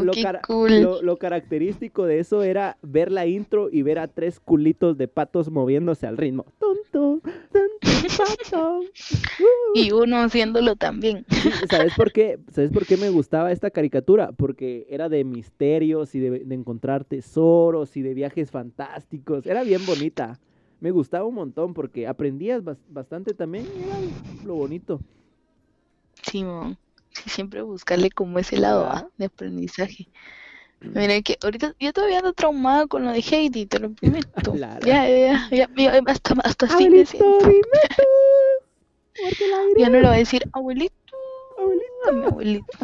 Lo, 0.03 0.11
qué 0.11 0.21
cara- 0.23 0.41
cool. 0.47 0.81
lo- 0.81 1.01
lo 1.01 1.17
característico 1.17 2.05
de 2.05 2.19
eso 2.19 2.43
era 2.43 2.77
ver 2.81 3.11
la 3.11 3.25
intro 3.25 3.69
y 3.71 3.81
ver 3.81 3.99
a 3.99 4.07
tres 4.07 4.39
culitos 4.39 4.97
de 4.97 5.07
patos 5.07 5.49
moviéndose 5.49 6.07
al 6.07 6.17
ritmo. 6.17 6.45
Tonto, 6.59 7.21
tonto, 7.51 8.07
pato. 8.17 8.79
Uh. 8.79 9.43
Y 9.75 9.91
uno 9.91 10.17
haciéndolo 10.17 10.75
también. 10.75 11.25
Sí, 11.29 11.49
¿Sabes 11.69 11.93
por 11.95 12.11
qué? 12.11 12.39
¿Sabes 12.51 12.71
por 12.71 12.85
qué 12.85 12.97
me 12.97 13.09
gustaba 13.09 13.51
esta 13.51 13.69
caricatura? 13.71 14.31
Porque 14.31 14.87
era 14.89 15.09
de 15.09 15.23
misterios 15.23 16.15
y 16.15 16.19
de, 16.19 16.29
de 16.39 16.55
encontrar 16.55 17.03
tesoros 17.03 17.95
y 17.97 18.01
de 18.01 18.13
viajes 18.13 18.51
fantásticos. 18.51 19.45
Era 19.45 19.63
bien 19.63 19.85
bonita. 19.85 20.39
Me 20.79 20.91
gustaba 20.91 21.25
un 21.25 21.33
montón 21.35 21.73
porque 21.73 22.07
aprendías 22.07 22.63
bas- 22.63 22.77
bastante 22.89 23.33
también. 23.33 23.65
y 23.65 23.83
Era 23.83 23.97
lo 24.45 24.55
bonito. 24.55 24.99
Simón. 26.23 26.77
Sí, 27.17 27.29
siempre 27.29 27.61
buscarle 27.61 28.09
como 28.11 28.39
ese 28.39 28.57
lado. 28.57 28.85
¿ah? 28.89 29.07
de 29.17 29.25
aprendizaje. 29.25 30.07
Mira 30.79 31.19
que 31.21 31.37
ahorita 31.41 31.73
yo 31.79 31.91
todavía 31.91 32.19
ando 32.19 32.33
traumada 32.33 32.85
con 32.87 33.03
lo 33.03 33.11
de 33.11 33.19
Heidi, 33.19 33.65
te 33.65 33.79
lo 33.79 33.91
prometo. 33.91 34.53
La- 34.57 34.79
Ya, 34.81 35.07
ya, 35.07 35.49
ya, 35.51 35.69
ya, 35.75 36.01
hasta, 36.05 36.35
hasta 36.43 36.65
así 36.67 36.89
me 36.89 37.05
siento. 37.05 37.39
dime 37.39 37.61
tú. 37.95 38.03
Ya 39.77 39.89
no 39.89 39.95
le 39.99 40.07
voy 40.07 40.15
a 40.15 40.19
decir 40.19 40.47
abuelito, 40.53 40.93
abuelito. 41.57 41.85
a 42.07 42.11
mi 42.11 42.25
abuelito. 42.25 42.77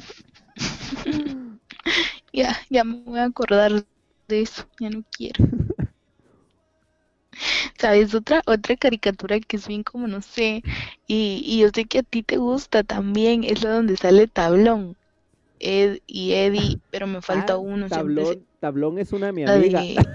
Ya, 2.33 2.57
ya 2.69 2.83
me 2.83 3.01
voy 3.03 3.19
a 3.19 3.25
acordar 3.25 3.85
de 4.27 4.41
eso, 4.41 4.63
ya 4.79 4.89
no 4.89 5.03
quiero. 5.11 5.45
¿Sabes? 7.83 8.15
Otra, 8.15 8.41
otra 8.47 8.77
caricatura 8.77 9.39
que 9.41 9.57
es 9.57 9.67
bien 9.67 9.83
como, 9.83 10.07
no 10.07 10.21
sé, 10.21 10.63
y, 11.07 11.41
y 11.45 11.59
yo 11.61 11.69
sé 11.73 11.85
que 11.85 11.99
a 11.99 12.03
ti 12.03 12.23
te 12.23 12.37
gusta 12.37 12.83
también, 12.83 13.43
es 13.43 13.63
la 13.63 13.71
donde 13.71 13.97
sale 13.97 14.27
Tablón, 14.27 14.95
Ed 15.59 15.99
y 16.07 16.33
Eddie, 16.33 16.81
pero 16.91 17.07
me 17.07 17.21
falta 17.21 17.57
Ah, 17.57 17.57
uno, 17.57 17.89
siempre 17.89 18.25
Tablón, 18.59 18.97
es 18.99 19.13
una 19.13 19.31
mi 19.33 19.43
la 19.43 19.53
amiga. 19.55 19.85
de- 19.85 20.05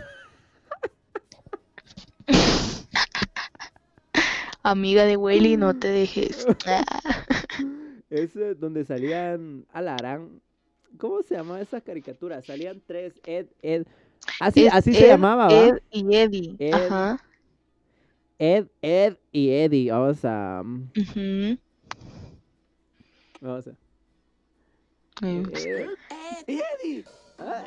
Amiga 4.62 5.04
de 5.04 5.16
Welly, 5.16 5.57
no 5.57 5.74
te 5.74 5.88
dejes. 5.88 6.46
Es 8.11 8.37
eh, 8.37 8.54
donde 8.54 8.85
salían 8.85 9.66
Alarán. 9.70 10.40
¿Cómo 10.98 11.22
se 11.22 11.35
llamaba 11.37 11.61
esa 11.61 11.81
caricatura? 11.81 12.42
Salían 12.42 12.83
tres, 12.87 13.20
Ed, 13.24 13.48
Ed. 13.62 13.87
Así, 14.38 14.66
es 14.66 14.72
así 14.72 14.94
se 14.94 15.07
Ed, 15.07 15.07
llamaba, 15.07 15.50
¿va? 15.50 15.70
Ed 15.70 15.78
y 15.90 16.16
Eddie. 16.16 16.59
Ed. 16.59 16.96
Ajá. 16.96 17.18
Ed, 18.38 18.66
Ed 18.83 19.16
y 19.33 19.51
Eddie. 19.51 19.90
Vamos 19.90 20.24
a. 20.24 20.62
ujú. 20.64 21.59
Vamos 23.40 23.66
a. 23.68 23.70
Mm. 25.24 25.42
Ed 25.55 26.44
y 26.46 26.53
Eddie. 26.61 27.05
Ah, 27.38 27.64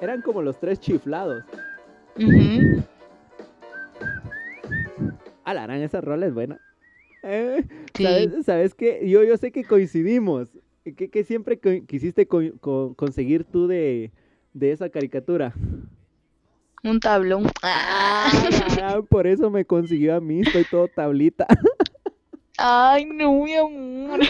Eran 0.00 0.22
como 0.22 0.42
los 0.42 0.58
tres 0.58 0.80
chiflados. 0.80 1.44
Ujú. 2.18 2.82
Alarán, 5.44 5.80
esa 5.82 6.00
rola 6.00 6.26
es 6.26 6.34
buena. 6.34 6.58
Eh, 7.22 7.64
Sí. 7.94 8.02
¿Sabes, 8.04 8.44
¿Sabes 8.46 8.74
qué? 8.74 9.08
Yo, 9.08 9.24
yo 9.24 9.36
sé 9.36 9.50
que 9.52 9.64
coincidimos. 9.64 10.48
¿Qué, 10.84 11.08
qué 11.10 11.24
siempre 11.24 11.58
co- 11.58 11.84
quisiste 11.86 12.26
co- 12.26 12.42
co- 12.60 12.94
conseguir 12.94 13.44
tú 13.44 13.66
de, 13.66 14.10
de 14.52 14.72
esa 14.72 14.88
caricatura? 14.90 15.54
Un 16.86 17.00
tablón. 17.00 17.50
Ah, 17.62 18.30
por 19.10 19.26
eso 19.26 19.50
me 19.50 19.64
consiguió 19.64 20.14
a 20.14 20.20
mí. 20.20 20.42
Estoy 20.42 20.64
todo 20.70 20.86
tablita. 20.86 21.46
Ay, 22.56 23.06
no, 23.06 23.42
mi 23.42 23.54
amor. 23.56 24.20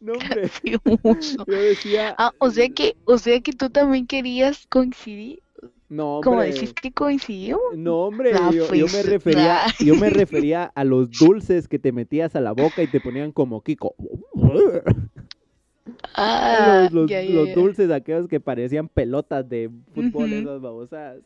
No, 0.00 0.14
hombre. 0.14 0.50
Yo 0.64 1.44
decía. 1.46 2.14
Ah, 2.18 2.32
o 2.38 2.50
sea 2.50 2.68
que, 2.70 2.96
o 3.04 3.18
sea 3.18 3.40
que 3.40 3.52
tú 3.52 3.70
también 3.70 4.06
querías 4.06 4.66
coincidir. 4.68 5.42
No, 5.88 6.18
hombre. 6.18 6.52
decís 6.52 6.74
que 6.74 6.92
coincidimos. 6.92 7.60
No, 7.76 8.00
hombre, 8.00 8.32
Ah, 8.34 8.50
yo, 8.52 8.66
yo 8.74 8.86
me 8.86 8.92
pues, 8.92 9.06
refería, 9.06 9.60
yo 9.78 9.94
me 9.94 10.10
refería 10.10 10.64
a 10.64 10.84
los 10.84 11.10
dulces 11.10 11.66
que 11.66 11.78
te 11.78 11.92
metías 11.92 12.36
a 12.36 12.40
la 12.40 12.52
boca 12.52 12.82
y 12.82 12.88
te 12.88 13.00
ponían 13.00 13.32
como 13.32 13.62
Kiko. 13.62 13.94
Ah, 16.14 16.90
los 16.92 17.12
los- 17.26 17.52
dulces 17.52 17.90
aquellos 17.90 18.28
que 18.28 18.40
parecían 18.40 18.88
pelotas 18.88 19.48
de 19.48 19.70
fútbol, 19.94 20.32
esas 20.32 20.60
babosadas. 20.60 21.22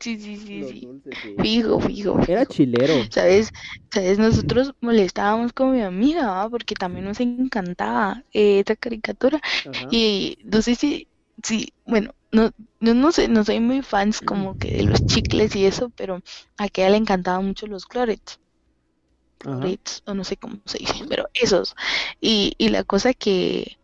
Sí, 0.00 0.18
sí, 0.18 0.36
sí, 0.36 0.64
Los 0.64 0.64
sí. 0.64 0.80
dulces, 0.80 1.20
sí. 1.22 1.36
Fijo, 1.36 1.80
fijo. 1.80 2.18
Era 2.26 2.46
chilero. 2.46 3.10
¿Sabes? 3.10 3.50
¿Sabes? 3.92 4.18
Nosotros 4.18 4.72
molestábamos 4.80 5.52
con 5.52 5.72
mi 5.72 5.82
amiga. 5.82 6.48
Porque 6.50 6.74
también 6.74 7.04
nos 7.04 7.20
encantaba 7.20 8.22
eh, 8.32 8.60
esta 8.60 8.76
caricatura. 8.76 9.40
Ajá. 9.64 9.90
Y 9.90 10.38
no 10.44 10.62
sé 10.62 10.74
si, 10.74 11.08
si, 11.42 11.72
bueno, 11.84 12.12
no, 12.32 12.50
no, 12.80 12.94
no 12.94 13.12
sé, 13.12 13.28
no 13.28 13.44
soy 13.44 13.60
muy 13.60 13.82
fans 13.82 14.20
como 14.20 14.56
que 14.56 14.76
de 14.76 14.82
los 14.84 15.04
chicles 15.06 15.54
y 15.56 15.66
eso, 15.66 15.90
pero 15.96 16.20
a 16.58 16.66
ella 16.66 16.90
le 16.90 16.96
encantaban 16.96 17.46
mucho 17.46 17.66
los 17.66 17.86
clorets, 17.86 18.38
O 20.06 20.14
no 20.14 20.24
sé 20.24 20.36
cómo 20.36 20.58
se 20.66 20.78
dice, 20.78 21.04
pero 21.08 21.28
esos. 21.34 21.76
Y, 22.20 22.54
y 22.58 22.68
la 22.70 22.84
cosa 22.84 23.14
que, 23.14 23.78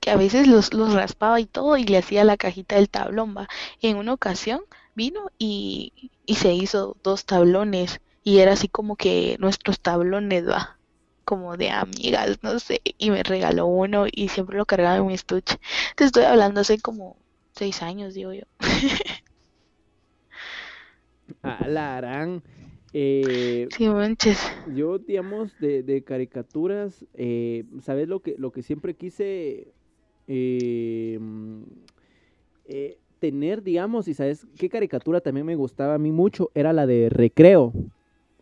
que 0.00 0.10
a 0.10 0.16
veces 0.16 0.48
los, 0.48 0.74
los 0.74 0.94
raspaba 0.94 1.40
y 1.40 1.46
todo 1.46 1.76
y 1.76 1.84
le 1.84 1.98
hacía 1.98 2.24
la 2.24 2.36
cajita 2.36 2.76
del 2.76 2.90
tablón, 2.90 3.36
va. 3.36 3.48
En 3.80 3.96
una 3.96 4.12
ocasión 4.14 4.62
vino 4.94 5.30
y, 5.38 6.10
y 6.26 6.34
se 6.36 6.52
hizo 6.54 6.96
dos 7.02 7.24
tablones 7.26 8.00
y 8.24 8.38
era 8.38 8.52
así 8.52 8.68
como 8.68 8.96
que 8.96 9.36
nuestros 9.40 9.80
tablones, 9.80 10.48
va. 10.48 10.78
Como 11.24 11.56
de 11.56 11.70
amigas, 11.70 12.40
no 12.42 12.58
sé, 12.58 12.82
y 12.84 13.10
me 13.10 13.22
regaló 13.22 13.66
uno 13.66 14.06
y 14.10 14.28
siempre 14.28 14.56
lo 14.58 14.66
cargaba 14.66 14.96
en 14.96 15.06
mi 15.06 15.14
estuche. 15.14 15.58
Te 15.96 16.04
estoy 16.04 16.24
hablando 16.24 16.60
hace 16.60 16.80
como 16.80 17.16
seis 17.54 17.82
años, 17.82 18.14
digo 18.14 18.32
yo. 18.32 18.42
Alarán. 21.42 22.42
Eh, 22.92 23.70
Sí, 23.70 23.88
manches. 23.88 24.52
yo, 24.66 24.98
digamos, 24.98 25.58
de, 25.58 25.82
de 25.82 26.04
caricaturas, 26.04 27.06
eh, 27.14 27.64
¿sabes 27.80 28.08
lo 28.08 28.20
que, 28.20 28.34
lo 28.38 28.52
que 28.52 28.62
siempre 28.62 28.94
quise 28.94 29.72
eh, 30.26 31.18
eh, 32.64 32.98
tener, 33.18 33.62
digamos, 33.62 34.08
y 34.08 34.14
sabes 34.14 34.46
qué 34.58 34.68
caricatura 34.68 35.20
también 35.20 35.46
me 35.46 35.56
gustaba 35.56 35.94
a 35.94 35.98
mí 35.98 36.10
mucho? 36.12 36.50
Era 36.54 36.72
la 36.72 36.86
de 36.86 37.08
Recreo. 37.08 37.72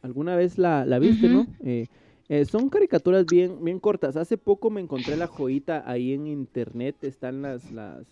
¿Alguna 0.03 0.37
vez 0.37 0.59
la, 0.59 0.85
la 0.87 0.99
viste, 0.99 1.27
Ujú. 1.27 1.37
no? 1.37 1.47
Eh, 1.65 1.89
eh, 2.29 2.45
son 2.45 2.69
caricaturas 2.71 3.29
bien, 3.29 3.63
bien 3.63 3.79
cortas. 3.81 4.17
Hace 4.17 4.39
poco 4.39 4.71
me 4.71 4.81
encontré 4.81 5.17
la 5.17 5.27
joyita 5.27 5.83
ahí 5.91 6.13
en 6.13 6.27
internet, 6.27 7.03
están 7.05 7.43
las, 7.43 7.71
las, 7.71 8.07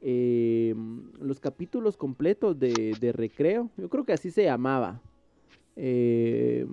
eh, 0.00 0.74
los 1.20 1.40
capítulos 1.40 1.96
completos 1.96 2.58
de, 2.58 2.96
de 2.96 3.12
Recreo. 3.12 3.70
Yo 3.76 3.88
creo 3.88 4.04
que 4.04 4.12
así 4.14 4.30
se 4.30 4.44
llamaba. 4.44 5.02
Eh, 5.80 6.66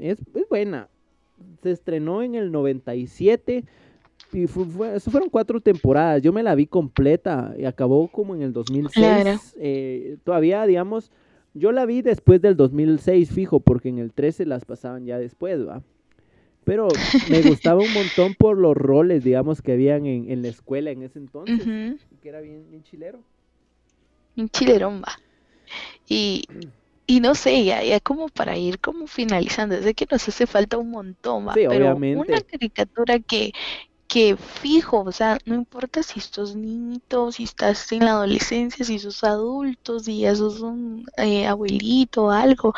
es, 0.00 0.18
es 0.34 0.48
buena. 0.48 0.88
Se 1.62 1.70
estrenó 1.70 2.22
en 2.22 2.34
el 2.34 2.50
97 2.50 3.64
y 4.32 4.46
fu- 4.46 4.64
fue- 4.64 4.96
eso 4.96 5.10
fueron 5.10 5.28
cuatro 5.28 5.60
temporadas. 5.60 6.22
Yo 6.22 6.32
me 6.32 6.42
la 6.42 6.54
vi 6.54 6.66
completa 6.66 7.54
y 7.58 7.64
acabó 7.66 8.08
como 8.08 8.34
en 8.34 8.42
el 8.42 8.52
2006. 8.52 8.94
Claro. 8.94 9.40
Eh, 9.56 10.16
todavía, 10.24 10.64
digamos, 10.66 11.10
yo 11.54 11.72
la 11.72 11.84
vi 11.86 12.02
después 12.02 12.40
del 12.40 12.56
2006, 12.56 13.30
fijo, 13.32 13.60
porque 13.60 13.88
en 13.88 13.98
el 13.98 14.12
13 14.12 14.46
las 14.46 14.64
pasaban 14.64 15.04
ya 15.06 15.18
después, 15.18 15.66
¿va? 15.66 15.82
Pero 16.64 16.88
me 17.30 17.42
gustaba 17.42 17.82
un 17.82 17.92
montón 17.92 18.34
por 18.34 18.56
los 18.58 18.76
roles, 18.76 19.24
digamos, 19.24 19.62
que 19.62 19.72
habían 19.72 20.06
en, 20.06 20.30
en 20.30 20.42
la 20.42 20.48
escuela 20.48 20.90
en 20.90 21.02
ese 21.02 21.18
entonces, 21.18 21.66
que 22.22 22.28
era 22.28 22.40
bien, 22.40 22.64
bien 22.70 22.82
chilero. 22.82 23.20
Un 24.36 24.48
chilerón 24.48 25.02
va. 25.02 25.12
Y, 26.08 26.44
y 27.08 27.20
no 27.20 27.34
sé, 27.36 27.64
ya, 27.66 27.84
ya 27.84 28.00
como 28.00 28.28
para 28.30 28.58
ir 28.58 28.80
como 28.80 29.08
finalizando, 29.08 29.82
sé 29.82 29.94
que 29.94 30.06
nos 30.10 30.28
hace 30.28 30.46
falta 30.48 30.78
un 30.78 30.90
montón, 30.92 31.48
Sí, 31.54 31.66
pero 31.68 31.88
obviamente. 31.88 32.08
una 32.12 32.42
caricatura 32.42 33.20
que, 33.20 33.52
que 34.08 34.36
fijo, 34.36 35.02
o 35.04 35.12
sea, 35.12 35.38
no 35.46 35.54
importa 35.56 36.02
si 36.04 36.20
sos 36.20 36.56
niñito, 36.56 37.32
si 37.32 37.44
estás 37.44 37.92
en 37.92 38.04
la 38.06 38.12
adolescencia, 38.12 38.84
si 38.84 38.98
sos 39.00 39.24
adulto, 39.24 40.00
si 40.00 40.20
ya 40.20 40.34
sos 40.36 40.60
un 40.60 41.04
eh, 41.18 41.46
abuelito 41.46 42.26
o 42.26 42.30
algo, 42.32 42.74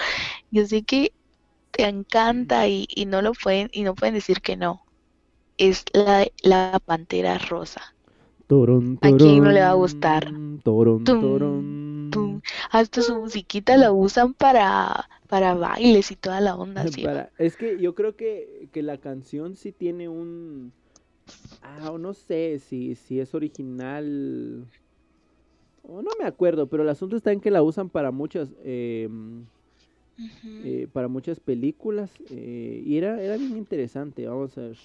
yo 0.50 0.66
sé 0.66 0.84
que 0.84 1.14
te 1.72 1.84
encanta 1.88 2.68
y, 2.68 2.86
y 2.90 3.06
no 3.06 3.22
lo 3.22 3.32
pueden, 3.34 3.70
y 3.72 3.82
no 3.84 3.94
pueden 3.96 4.14
decir 4.16 4.40
que 4.42 4.56
no. 4.56 4.84
Es 5.58 5.84
la, 5.92 6.26
la 6.42 6.80
Pantera 6.84 7.38
Rosa. 7.38 7.82
¿A 9.02 9.08
quién 9.16 9.44
no 9.44 9.50
le 9.52 9.60
va 9.60 9.70
a 9.70 9.74
gustar? 9.74 10.24
Tum, 11.04 11.14
tum. 12.10 12.40
Hasta 12.70 13.02
su 13.02 13.14
musiquita 13.20 13.76
la 13.76 13.92
usan 13.92 14.34
para, 14.34 15.08
para 15.28 15.54
bailes 15.54 16.10
y 16.10 16.16
toda 16.16 16.40
la 16.40 16.56
onda. 16.56 16.84
Para- 17.04 17.30
es 17.38 17.56
que 17.56 17.78
yo 17.80 17.94
creo 17.94 18.16
que, 18.16 18.68
que 18.72 18.82
la 18.82 18.98
canción 18.98 19.56
sí 19.56 19.72
tiene 19.72 20.08
un... 20.08 20.72
Ah, 21.62 21.90
o 21.92 21.98
no 21.98 22.14
sé 22.14 22.58
si, 22.58 22.94
si 22.94 23.20
es 23.20 23.34
original... 23.34 24.66
O 25.82 26.02
no 26.02 26.10
me 26.18 26.26
acuerdo, 26.26 26.68
pero 26.68 26.82
el 26.82 26.88
asunto 26.88 27.16
está 27.16 27.32
en 27.32 27.40
que 27.40 27.50
la 27.50 27.62
usan 27.62 27.88
para 27.90 28.10
muchas... 28.10 28.54
eh, 28.64 29.08
Ujú. 30.18 30.48
eh, 30.64 30.86
para 30.92 31.08
muchas 31.08 31.40
películas 31.40 32.10
eh, 32.30 32.82
y 32.84 32.98
era, 32.98 33.22
era 33.22 33.36
bien 33.38 33.56
interesante, 33.56 34.26
vamos 34.26 34.56
a 34.58 34.62
ver. 34.62 34.76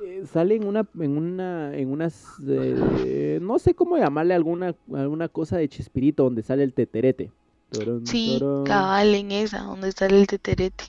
Eh, 0.00 0.24
sale 0.26 0.56
en 0.56 0.66
una, 0.66 0.86
en 1.00 1.16
una, 1.16 1.76
en 1.76 1.90
unas, 1.90 2.36
eh, 2.46 3.38
no 3.42 3.58
sé 3.58 3.74
cómo 3.74 3.96
llamarle 3.96 4.34
alguna, 4.34 4.74
alguna 4.94 5.28
cosa 5.28 5.56
de 5.56 5.68
Chespirito 5.68 6.24
donde 6.24 6.42
sale 6.42 6.62
el 6.62 6.72
teterete. 6.72 7.32
Torón, 7.70 8.04
Sí, 8.04 8.36
torón. 8.38 8.64
cabal 8.64 9.14
en 9.14 9.32
esa, 9.32 9.62
donde 9.62 9.92
sale 9.92 10.20
el 10.20 10.26
teterete. 10.26 10.84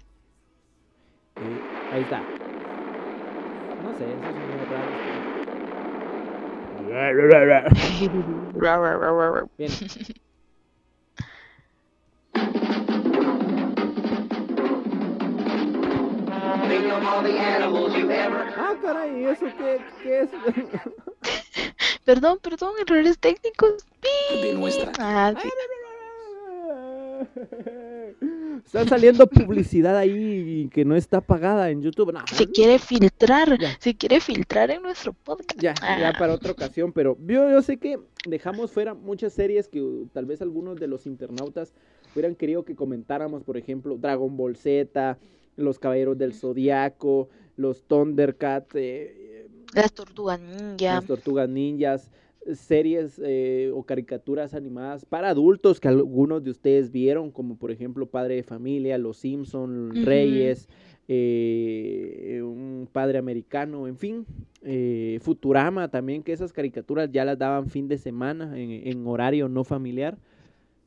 Eh, 1.40 1.62
ahí 1.90 2.04
está. 2.04 2.26
No 3.82 3.94
sé, 3.94 4.14
eso 4.14 4.30
es 4.30 4.38
muy 4.38 4.64
raro. 4.66 5.00
Bien. 9.58 9.72
Ah, 18.58 18.76
caray, 18.82 19.26
¿eso 19.26 19.46
qué, 19.58 19.80
qué 20.04 20.22
es? 20.22 20.30
Perdón, 22.06 22.40
perdón, 22.42 22.74
errores 22.82 23.18
técnicos. 23.20 23.86
Ah, 25.00 25.34
sí. 25.42 25.50
Están 28.66 28.88
saliendo 28.88 29.28
publicidad 29.28 29.96
ahí 29.98 30.70
que 30.72 30.86
no 30.86 30.96
está 30.96 31.22
pagada 31.22 31.70
en 31.70 31.82
YouTube. 31.82 32.12
No, 32.14 32.22
Se 32.32 32.48
quiere 32.48 32.80
filtrar, 32.80 33.60
Ya. 33.60 33.78
se 33.80 33.96
quiere 33.96 34.20
filtrar 34.22 34.72
en 34.72 34.82
nuestro 34.82 35.14
podcast. 35.14 35.60
Ya, 35.60 35.74
ya 35.76 36.10
Ah, 36.10 36.14
para 36.18 36.34
otra 36.34 36.52
ocasión, 36.52 36.92
pero 36.94 37.18
yo, 37.26 37.50
yo 37.50 37.62
sé 37.62 37.78
que 37.78 38.00
dejamos 38.26 38.72
fuera 38.72 38.94
muchas 38.94 39.34
series 39.34 39.68
que 39.68 39.82
uh, 39.82 40.08
tal 40.14 40.26
vez 40.26 40.42
algunos 40.42 40.78
de 40.80 40.88
los 40.88 41.06
internautas 41.06 41.74
hubieran 42.14 42.36
querido 42.36 42.64
que 42.64 42.76
comentáramos, 42.76 43.44
por 43.44 43.58
ejemplo, 43.58 43.98
Dragon 43.98 44.36
Ball 44.36 44.56
Z, 44.56 45.18
Los 45.60 45.80
Caballeros 45.80 46.18
del 46.18 46.34
Zodiaco, 46.34 47.30
los 47.58 47.84
Thundercats, 47.84 48.74
eh, 48.76 49.48
Las 49.74 49.94
tortugas 49.94 50.40
ninja. 50.40 50.96
las 50.96 51.06
Tortugas 51.06 51.48
Ninjas, 51.50 52.10
series 52.54 53.20
eh, 53.24 53.70
o 53.76 53.84
caricaturas 53.84 54.54
animadas 54.54 55.06
para 55.06 55.30
adultos 55.30 55.80
que 55.80 55.88
algunos 55.90 56.44
de 56.44 56.52
ustedes 56.52 56.92
vieron, 56.92 57.30
como 57.32 57.58
por 57.58 57.70
ejemplo 57.72 58.06
Padre 58.08 58.36
de 58.36 58.44
Familia, 58.44 58.98
Los 58.98 59.18
Simpson. 59.18 59.92
Reyes, 60.06 60.68
eh, 61.08 62.42
un 62.44 62.88
padre 62.92 63.18
americano, 63.18 63.88
en 63.88 63.98
fin, 63.98 64.26
eh, 64.64 65.20
Futurama 65.22 65.90
también, 65.90 66.24
que 66.24 66.32
esas 66.34 66.54
caricaturas 66.54 67.10
ya 67.12 67.26
las 67.26 67.38
daban 67.38 67.68
fin 67.68 67.88
de 67.88 67.98
semana 67.98 68.58
en, 68.60 68.72
en 68.88 69.06
horario 69.08 69.50
no 69.50 69.64
familiar, 69.64 70.18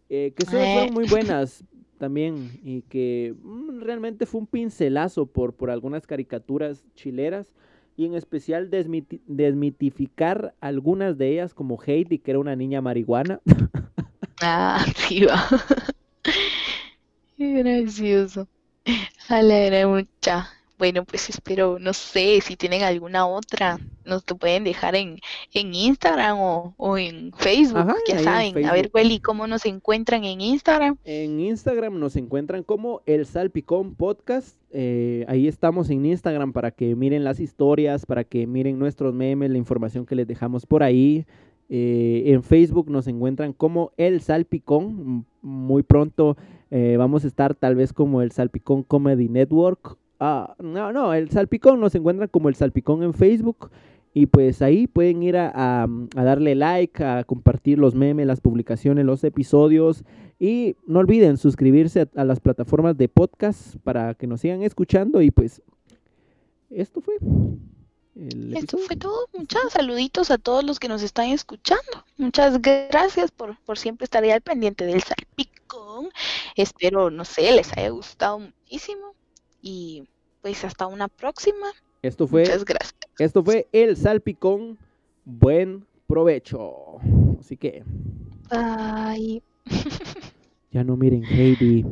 eh, 0.08 0.32
que 0.36 0.44
son, 0.46 0.60
Eh. 0.60 0.72
fueron 0.74 0.94
muy 0.94 1.06
buenas 1.08 1.64
también 2.02 2.50
y 2.64 2.82
que 2.82 3.32
mm, 3.44 3.78
realmente 3.80 4.26
fue 4.26 4.40
un 4.40 4.48
pincelazo 4.48 5.26
por, 5.26 5.54
por 5.54 5.70
algunas 5.70 6.04
caricaturas 6.08 6.84
chileras 6.96 7.54
y 7.96 8.06
en 8.06 8.14
especial 8.16 8.70
desmiti- 8.70 9.20
desmitificar 9.28 10.52
algunas 10.60 11.16
de 11.16 11.34
ellas 11.34 11.54
como 11.54 11.80
Heidi, 11.80 12.18
que 12.18 12.32
era 12.32 12.40
una 12.40 12.56
niña 12.56 12.80
marihuana. 12.80 13.40
Ah, 14.40 14.84
sí 14.96 15.24
gracioso. 17.38 18.48
A 19.28 19.42
la 19.42 19.56
era 19.58 19.86
mucha. 19.88 20.48
Bueno, 20.82 21.04
pues 21.04 21.30
espero, 21.30 21.78
no 21.78 21.92
sé, 21.92 22.40
si 22.40 22.56
tienen 22.56 22.82
alguna 22.82 23.24
otra, 23.24 23.78
nos 24.04 24.24
lo 24.28 24.36
pueden 24.36 24.64
dejar 24.64 24.96
en, 24.96 25.20
en 25.54 25.72
Instagram 25.72 26.40
o, 26.40 26.74
o 26.76 26.98
en 26.98 27.30
Facebook, 27.34 27.78
Ajá, 27.78 27.94
ya 28.08 28.18
saben. 28.18 28.66
A 28.66 28.72
ver. 28.72 28.90
Welly, 28.92 29.20
¿cómo 29.20 29.46
nos 29.46 29.64
encuentran 29.64 30.24
en 30.24 30.40
Instagram? 30.40 30.96
En 31.04 31.38
Instagram 31.38 32.00
nos 32.00 32.16
encuentran 32.16 32.64
como 32.64 33.00
El 33.06 33.26
Salpicón 33.26 33.94
Podcast. 33.94 34.56
eh, 34.72 35.24
ahí 35.28 35.46
estamos 35.46 35.88
en 35.88 36.04
Instagram 36.04 36.52
para 36.52 36.72
que 36.72 36.96
miren 36.96 37.22
las 37.22 37.38
historias, 37.38 38.04
para 38.04 38.24
que 38.24 38.48
miren 38.48 38.80
nuestros 38.80 39.14
memes, 39.14 39.52
la 39.52 39.58
información 39.58 40.04
que 40.04 40.16
les 40.16 40.26
dejamos 40.26 40.66
por 40.66 40.82
ahí. 40.82 41.24
Eh, 41.68 42.24
en 42.26 42.42
Facebook 42.42 42.90
nos 42.90 43.06
encuentran 43.06 43.52
como 43.52 43.92
El 43.96 44.20
Salpicón. 44.20 45.26
Muy 45.42 45.84
pronto 45.84 46.36
eh, 46.72 46.96
vamos 46.98 47.22
a 47.24 47.28
estar 47.28 47.54
tal 47.54 47.76
vez 47.76 47.92
como 47.92 48.20
El 48.20 48.32
Salpicón 48.32 48.82
Comedy 48.82 49.28
Network. 49.28 49.96
Ah, 50.24 50.54
no, 50.60 50.92
no, 50.92 51.12
El 51.14 51.30
Salpicón 51.30 51.80
nos 51.80 51.94
encuentran 51.96 52.28
como 52.28 52.48
El 52.48 52.54
Salpicón 52.54 53.02
en 53.02 53.12
Facebook. 53.12 53.70
Y 54.14 54.26
pues 54.26 54.60
ahí 54.62 54.86
pueden 54.86 55.22
ir 55.22 55.36
a, 55.36 55.50
a- 55.54 55.88
a 56.14 56.22
darle 56.24 56.54
like, 56.54 57.02
a 57.02 57.24
compartir 57.24 57.78
los 57.78 57.94
memes, 57.94 58.26
las 58.26 58.40
publicaciones, 58.40 59.04
los 59.06 59.24
episodios. 59.24 60.04
Y 60.38 60.76
no 60.86 61.00
olviden 61.00 61.38
suscribirse 61.38 62.02
a, 62.02 62.08
a 62.20 62.24
las 62.24 62.38
plataformas 62.38 62.96
de 62.98 63.08
podcast 63.08 63.76
para 63.82 64.14
que 64.14 64.26
nos 64.26 64.40
sigan 64.42 64.62
escuchando. 64.62 65.22
Y 65.22 65.30
pues, 65.30 65.60
esto 66.70 67.00
fue. 67.00 67.14
el 68.16 68.56
Esto 68.56 68.78
fue 68.78 68.96
todo. 68.96 69.28
Muchas 69.32 69.72
saluditos 69.72 70.30
a 70.30 70.38
todos 70.38 70.62
los 70.62 70.78
que 70.78 70.88
nos 70.88 71.02
están 71.02 71.30
escuchando. 71.30 72.04
Muchas 72.18 72.60
gracias 72.60 73.30
por, 73.30 73.58
por 73.64 73.78
siempre 73.78 74.04
estar 74.04 74.22
ahí 74.22 74.30
al 74.30 74.42
pendiente 74.42 74.84
del 74.84 75.02
salpicón. 75.02 76.10
Espero, 76.54 77.10
no 77.10 77.24
sé, 77.24 77.50
les 77.52 77.72
haya 77.76 77.88
gustado 77.88 78.38
muchísimo. 78.38 79.14
Y 79.62 80.04
pues 80.42 80.64
hasta 80.64 80.86
una 80.86 81.08
próxima. 81.08 81.68
Esto 82.02 82.26
fue, 82.26 82.40
Muchas 82.42 82.64
gracias. 82.64 82.94
esto 83.18 83.42
fue 83.44 83.68
el 83.72 83.96
salpicón. 83.96 84.76
Buen 85.24 85.86
provecho. 86.08 86.98
Así 87.38 87.56
que 87.56 87.84
Bye. 88.50 89.42
ya 90.72 90.84
no 90.84 90.96
miren 90.96 91.24
Heidi. 91.24 91.86